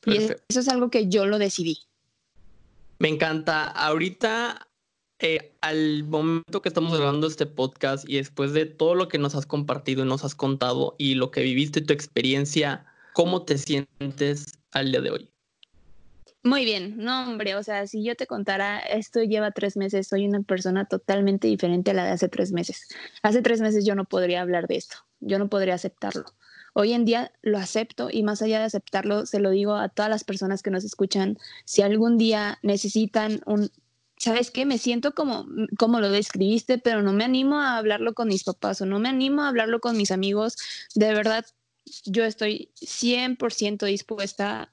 Y 0.06 0.16
eso 0.16 0.60
es 0.60 0.68
algo 0.68 0.88
que 0.88 1.08
yo 1.08 1.26
lo 1.26 1.38
decidí. 1.38 1.80
Me 2.98 3.08
encanta. 3.08 3.64
Ahorita, 3.64 4.68
eh, 5.18 5.52
al 5.60 6.04
momento 6.04 6.62
que 6.62 6.68
estamos 6.68 6.96
grabando 6.96 7.26
este 7.26 7.46
podcast 7.46 8.08
y 8.08 8.16
después 8.16 8.52
de 8.52 8.66
todo 8.66 8.94
lo 8.94 9.08
que 9.08 9.18
nos 9.18 9.34
has 9.34 9.46
compartido 9.46 10.04
y 10.04 10.08
nos 10.08 10.24
has 10.24 10.34
contado 10.34 10.94
y 10.98 11.14
lo 11.14 11.30
que 11.30 11.42
viviste, 11.42 11.80
tu 11.80 11.92
experiencia, 11.92 12.86
¿cómo 13.12 13.42
te 13.44 13.58
sientes 13.58 14.58
al 14.72 14.92
día 14.92 15.00
de 15.00 15.10
hoy? 15.10 15.30
Muy 16.42 16.64
bien, 16.64 16.96
no 16.96 17.24
hombre, 17.24 17.56
o 17.56 17.62
sea, 17.64 17.88
si 17.88 18.04
yo 18.04 18.14
te 18.14 18.28
contara, 18.28 18.78
esto 18.78 19.20
lleva 19.20 19.50
tres 19.50 19.76
meses, 19.76 20.06
soy 20.06 20.28
una 20.28 20.42
persona 20.42 20.84
totalmente 20.84 21.48
diferente 21.48 21.90
a 21.90 21.94
la 21.94 22.04
de 22.04 22.12
hace 22.12 22.28
tres 22.28 22.52
meses. 22.52 22.86
Hace 23.22 23.42
tres 23.42 23.60
meses 23.60 23.84
yo 23.84 23.96
no 23.96 24.04
podría 24.04 24.42
hablar 24.42 24.68
de 24.68 24.76
esto, 24.76 24.98
yo 25.18 25.40
no 25.40 25.48
podría 25.48 25.74
aceptarlo. 25.74 26.26
Hoy 26.78 26.92
en 26.92 27.06
día 27.06 27.32
lo 27.40 27.56
acepto 27.56 28.10
y 28.12 28.22
más 28.22 28.42
allá 28.42 28.58
de 28.58 28.66
aceptarlo, 28.66 29.24
se 29.24 29.40
lo 29.40 29.48
digo 29.48 29.76
a 29.76 29.88
todas 29.88 30.10
las 30.10 30.24
personas 30.24 30.62
que 30.62 30.70
nos 30.70 30.84
escuchan, 30.84 31.38
si 31.64 31.80
algún 31.80 32.18
día 32.18 32.58
necesitan 32.62 33.40
un, 33.46 33.70
¿sabes 34.18 34.50
qué? 34.50 34.66
Me 34.66 34.76
siento 34.76 35.14
como, 35.14 35.46
como 35.78 36.00
lo 36.00 36.10
describiste, 36.10 36.76
pero 36.76 37.00
no 37.00 37.14
me 37.14 37.24
animo 37.24 37.60
a 37.60 37.78
hablarlo 37.78 38.12
con 38.12 38.28
mis 38.28 38.44
papás 38.44 38.82
o 38.82 38.86
no 38.86 38.98
me 38.98 39.08
animo 39.08 39.40
a 39.40 39.48
hablarlo 39.48 39.80
con 39.80 39.96
mis 39.96 40.10
amigos. 40.10 40.56
De 40.94 41.14
verdad, 41.14 41.46
yo 42.04 42.24
estoy 42.24 42.68
100% 42.82 43.86
dispuesta 43.86 44.70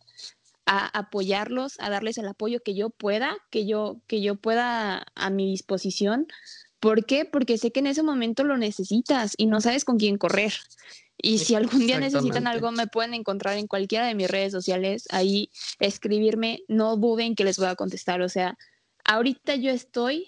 a 0.65 0.87
apoyarlos, 0.87 1.77
a 1.79 1.89
darles 1.89 2.17
el 2.17 2.27
apoyo 2.27 2.61
que 2.63 2.75
yo 2.75 2.89
pueda, 2.89 3.37
que 3.49 3.65
yo, 3.65 4.01
que 4.07 4.21
yo 4.21 4.35
pueda 4.35 5.05
a 5.15 5.29
mi 5.29 5.49
disposición. 5.49 6.27
¿Por 6.81 7.05
qué? 7.05 7.23
Porque 7.23 7.57
sé 7.57 7.71
que 7.71 7.79
en 7.79 7.87
ese 7.87 8.03
momento 8.03 8.43
lo 8.43 8.57
necesitas 8.57 9.35
y 9.37 9.45
no 9.45 9.61
sabes 9.61 9.85
con 9.85 9.97
quién 9.97 10.17
correr. 10.17 10.51
Y 11.25 11.37
si 11.37 11.55
algún 11.55 11.87
día 11.87 12.01
necesitan 12.01 12.47
algo, 12.47 12.73
me 12.73 12.85
pueden 12.85 13.13
encontrar 13.13 13.57
en 13.57 13.65
cualquiera 13.65 14.05
de 14.05 14.13
mis 14.13 14.29
redes 14.29 14.51
sociales, 14.51 15.07
ahí 15.09 15.49
escribirme, 15.79 16.63
no 16.67 16.97
duden 16.97 17.33
que 17.33 17.45
les 17.45 17.57
voy 17.57 17.67
a 17.67 17.75
contestar. 17.75 18.21
O 18.21 18.27
sea, 18.27 18.57
ahorita 19.05 19.55
yo 19.55 19.71
estoy 19.71 20.27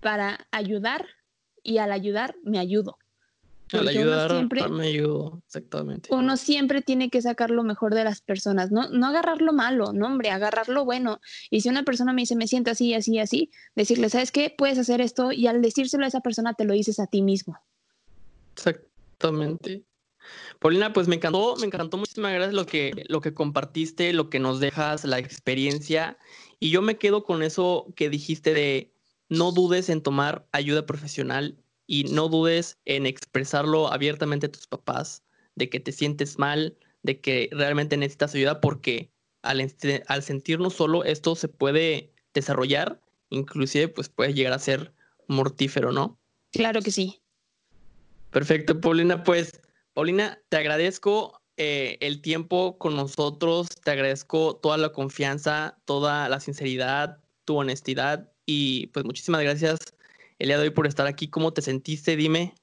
para 0.00 0.48
ayudar 0.50 1.06
y 1.62 1.78
al 1.78 1.92
ayudar 1.92 2.34
me 2.42 2.58
ayudo. 2.58 2.98
Al 3.72 3.86
ayudar 3.86 4.28
siempre, 4.32 4.68
me 4.68 4.88
ayudo, 4.88 5.40
exactamente. 5.46 6.08
Uno 6.12 6.36
siempre 6.36 6.82
tiene 6.82 7.08
que 7.08 7.22
sacar 7.22 7.52
lo 7.52 7.62
mejor 7.62 7.94
de 7.94 8.02
las 8.02 8.22
personas, 8.22 8.72
no, 8.72 8.88
no 8.88 9.06
agarrar 9.06 9.40
lo 9.40 9.52
malo, 9.52 9.92
no, 9.92 10.06
hombre, 10.06 10.30
agarrar 10.30 10.68
lo 10.68 10.84
bueno. 10.84 11.20
Y 11.48 11.60
si 11.60 11.68
una 11.68 11.84
persona 11.84 12.12
me 12.12 12.22
dice, 12.22 12.34
me 12.34 12.48
siento 12.48 12.72
así, 12.72 12.92
así, 12.92 13.20
así, 13.20 13.52
decirle, 13.76 14.10
¿sabes 14.10 14.32
qué? 14.32 14.52
Puedes 14.58 14.78
hacer 14.78 15.00
esto 15.00 15.30
y 15.30 15.46
al 15.46 15.62
decírselo 15.62 16.04
a 16.04 16.08
esa 16.08 16.20
persona 16.20 16.54
te 16.54 16.64
lo 16.64 16.74
dices 16.74 16.98
a 16.98 17.06
ti 17.06 17.22
mismo. 17.22 17.56
Exactamente. 18.56 19.84
Paulina, 20.58 20.92
pues 20.92 21.08
me 21.08 21.16
encantó, 21.16 21.56
me 21.56 21.66
encantó 21.66 21.96
muchísimas 21.96 22.32
gracias 22.32 22.54
lo 22.54 22.66
que, 22.66 23.04
lo 23.08 23.20
que 23.20 23.34
compartiste, 23.34 24.12
lo 24.12 24.30
que 24.30 24.38
nos 24.38 24.60
dejas, 24.60 25.04
la 25.04 25.18
experiencia. 25.18 26.18
Y 26.60 26.70
yo 26.70 26.82
me 26.82 26.98
quedo 26.98 27.24
con 27.24 27.42
eso 27.42 27.92
que 27.96 28.10
dijiste 28.10 28.54
de 28.54 28.92
no 29.28 29.52
dudes 29.52 29.88
en 29.88 30.02
tomar 30.02 30.46
ayuda 30.52 30.86
profesional 30.86 31.58
y 31.86 32.04
no 32.04 32.28
dudes 32.28 32.78
en 32.84 33.06
expresarlo 33.06 33.92
abiertamente 33.92 34.46
a 34.46 34.52
tus 34.52 34.66
papás, 34.66 35.24
de 35.56 35.68
que 35.68 35.80
te 35.80 35.92
sientes 35.92 36.38
mal, 36.38 36.76
de 37.02 37.20
que 37.20 37.48
realmente 37.52 37.96
necesitas 37.96 38.34
ayuda, 38.34 38.60
porque 38.60 39.10
al, 39.42 39.60
al 40.06 40.22
sentirnos 40.22 40.74
solo 40.74 41.04
esto 41.04 41.34
se 41.34 41.48
puede 41.48 42.12
desarrollar, 42.34 43.00
inclusive 43.30 43.88
pues 43.88 44.08
puede 44.08 44.34
llegar 44.34 44.52
a 44.52 44.58
ser 44.58 44.92
mortífero, 45.26 45.92
¿no? 45.92 46.18
Claro 46.52 46.80
que 46.82 46.90
sí. 46.90 47.20
Perfecto, 48.30 48.80
Paulina. 48.80 49.24
Pues, 49.24 49.60
Paulina, 49.94 50.40
te 50.48 50.56
agradezco 50.56 51.40
eh, 51.56 51.98
el 52.00 52.22
tiempo 52.22 52.78
con 52.78 52.96
nosotros, 52.96 53.68
te 53.68 53.90
agradezco 53.90 54.56
toda 54.56 54.78
la 54.78 54.90
confianza, 54.90 55.78
toda 55.84 56.28
la 56.28 56.40
sinceridad, 56.40 57.18
tu 57.44 57.56
honestidad 57.56 58.32
y 58.46 58.86
pues 58.88 59.04
muchísimas 59.04 59.42
gracias 59.42 59.78
el 60.38 60.48
día 60.48 60.56
de 60.56 60.64
hoy 60.64 60.70
por 60.70 60.86
estar 60.86 61.06
aquí. 61.06 61.28
¿Cómo 61.28 61.52
te 61.52 61.62
sentiste? 61.62 62.16
Dime. 62.16 62.54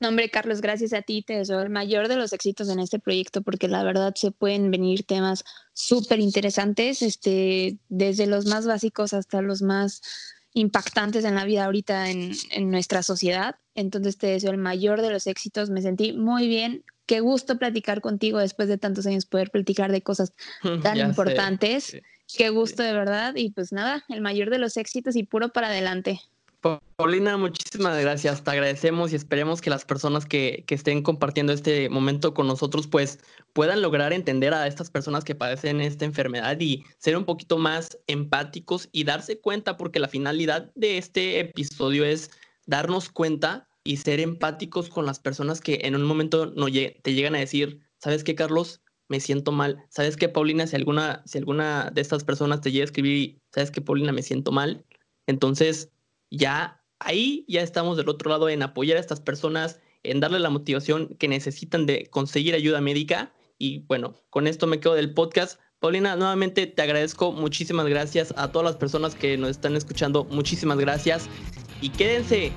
No, 0.00 0.08
hombre, 0.08 0.30
Carlos, 0.30 0.60
gracias 0.60 0.92
a 0.92 1.02
ti. 1.02 1.22
Te 1.22 1.38
deseo 1.38 1.62
el 1.62 1.70
mayor 1.70 2.08
de 2.08 2.16
los 2.16 2.32
éxitos 2.32 2.68
en 2.68 2.78
este 2.78 2.98
proyecto 2.98 3.40
porque 3.42 3.68
la 3.68 3.82
verdad 3.82 4.12
se 4.14 4.30
pueden 4.30 4.70
venir 4.70 5.04
temas 5.04 5.44
súper 5.72 6.20
interesantes, 6.20 7.00
este, 7.02 7.78
desde 7.88 8.26
los 8.26 8.46
más 8.46 8.66
básicos 8.66 9.14
hasta 9.14 9.40
los 9.40 9.62
más 9.62 10.02
impactantes 10.52 11.24
en 11.24 11.36
la 11.36 11.44
vida 11.44 11.64
ahorita 11.64 12.10
en, 12.10 12.32
en 12.50 12.70
nuestra 12.70 13.02
sociedad. 13.02 13.56
Entonces 13.80 14.18
te 14.18 14.28
deseo 14.28 14.50
el 14.50 14.58
mayor 14.58 15.02
de 15.02 15.10
los 15.10 15.26
éxitos. 15.26 15.70
Me 15.70 15.82
sentí 15.82 16.12
muy 16.12 16.46
bien. 16.48 16.84
Qué 17.06 17.20
gusto 17.20 17.58
platicar 17.58 18.00
contigo 18.00 18.38
después 18.38 18.68
de 18.68 18.78
tantos 18.78 19.06
años, 19.06 19.26
poder 19.26 19.50
platicar 19.50 19.90
de 19.90 20.02
cosas 20.02 20.32
tan 20.82 20.98
importantes. 20.98 21.96
Qué 22.36 22.50
gusto 22.50 22.82
de 22.82 22.92
verdad. 22.92 23.34
Y 23.34 23.50
pues 23.50 23.72
nada, 23.72 24.04
el 24.08 24.20
mayor 24.20 24.50
de 24.50 24.58
los 24.58 24.76
éxitos 24.76 25.16
y 25.16 25.24
puro 25.24 25.48
para 25.48 25.68
adelante. 25.68 26.20
Paulina, 26.60 27.38
muchísimas 27.38 27.98
gracias. 27.98 28.44
Te 28.44 28.50
agradecemos 28.50 29.12
y 29.12 29.16
esperemos 29.16 29.62
que 29.62 29.70
las 29.70 29.86
personas 29.86 30.26
que, 30.26 30.64
que, 30.66 30.74
estén 30.74 31.02
compartiendo 31.02 31.54
este 31.54 31.88
momento 31.88 32.34
con 32.34 32.46
nosotros, 32.46 32.86
pues 32.86 33.18
puedan 33.54 33.80
lograr 33.80 34.12
entender 34.12 34.52
a 34.52 34.66
estas 34.66 34.90
personas 34.90 35.24
que 35.24 35.34
padecen 35.34 35.80
esta 35.80 36.04
enfermedad 36.04 36.60
y 36.60 36.84
ser 36.98 37.16
un 37.16 37.24
poquito 37.24 37.56
más 37.56 37.98
empáticos 38.06 38.90
y 38.92 39.04
darse 39.04 39.40
cuenta, 39.40 39.78
porque 39.78 40.00
la 40.00 40.08
finalidad 40.08 40.70
de 40.74 40.98
este 40.98 41.40
episodio 41.40 42.04
es 42.04 42.30
darnos 42.66 43.08
cuenta 43.08 43.69
y 43.84 43.96
ser 43.96 44.20
empáticos 44.20 44.88
con 44.88 45.06
las 45.06 45.18
personas 45.18 45.60
que 45.60 45.80
en 45.82 45.94
un 45.94 46.04
momento 46.04 46.46
no 46.46 46.66
te 46.66 47.14
llegan 47.14 47.34
a 47.34 47.38
decir, 47.38 47.80
¿sabes 47.98 48.24
qué, 48.24 48.34
Carlos? 48.34 48.82
Me 49.08 49.20
siento 49.20 49.52
mal. 49.52 49.84
¿Sabes 49.88 50.16
qué, 50.16 50.28
Paulina? 50.28 50.66
Si 50.66 50.76
alguna, 50.76 51.22
si 51.26 51.38
alguna 51.38 51.90
de 51.92 52.00
estas 52.00 52.22
personas 52.22 52.60
te 52.60 52.70
llega 52.70 52.84
a 52.84 52.86
escribir, 52.86 53.40
¿sabes 53.52 53.70
qué, 53.70 53.80
Paulina? 53.80 54.12
Me 54.12 54.22
siento 54.22 54.52
mal. 54.52 54.84
Entonces, 55.26 55.90
ya 56.30 56.82
ahí 57.00 57.44
ya 57.48 57.62
estamos 57.62 57.96
del 57.96 58.08
otro 58.08 58.30
lado 58.30 58.48
en 58.48 58.62
apoyar 58.62 58.98
a 58.98 59.00
estas 59.00 59.20
personas, 59.20 59.80
en 60.02 60.20
darle 60.20 60.38
la 60.38 60.50
motivación 60.50 61.16
que 61.18 61.28
necesitan 61.28 61.86
de 61.86 62.06
conseguir 62.06 62.54
ayuda 62.54 62.80
médica. 62.80 63.32
Y 63.58 63.80
bueno, 63.80 64.14
con 64.30 64.46
esto 64.46 64.66
me 64.66 64.78
quedo 64.80 64.94
del 64.94 65.12
podcast. 65.12 65.58
Paulina, 65.80 66.14
nuevamente 66.14 66.66
te 66.66 66.82
agradezco, 66.82 67.32
muchísimas 67.32 67.86
gracias 67.86 68.34
a 68.36 68.52
todas 68.52 68.66
las 68.66 68.76
personas 68.76 69.14
que 69.14 69.38
nos 69.38 69.50
están 69.50 69.76
escuchando, 69.76 70.24
muchísimas 70.24 70.78
gracias 70.78 71.26
y 71.80 71.88
quédense 71.88 72.52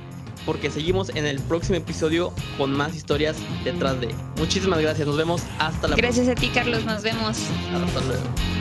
porque 0.46 0.70
seguimos 0.70 1.10
en 1.10 1.26
el 1.26 1.40
próximo 1.40 1.78
episodio 1.78 2.34
con 2.58 2.72
más 2.72 2.96
historias 2.96 3.38
detrás 3.64 4.00
de. 4.00 4.10
Muchísimas 4.38 4.80
gracias, 4.80 5.08
nos 5.08 5.18
vemos 5.18 5.42
hasta 5.60 5.88
la 5.88 5.96
próxima. 5.96 5.98
Gracias 5.98 6.28
a 6.28 6.36
ti, 6.36 6.50
Carlos, 6.50 6.86
nos 6.86 7.04
vemos. 7.04 7.38
Hasta 7.74 8.02
luego. 8.02 8.53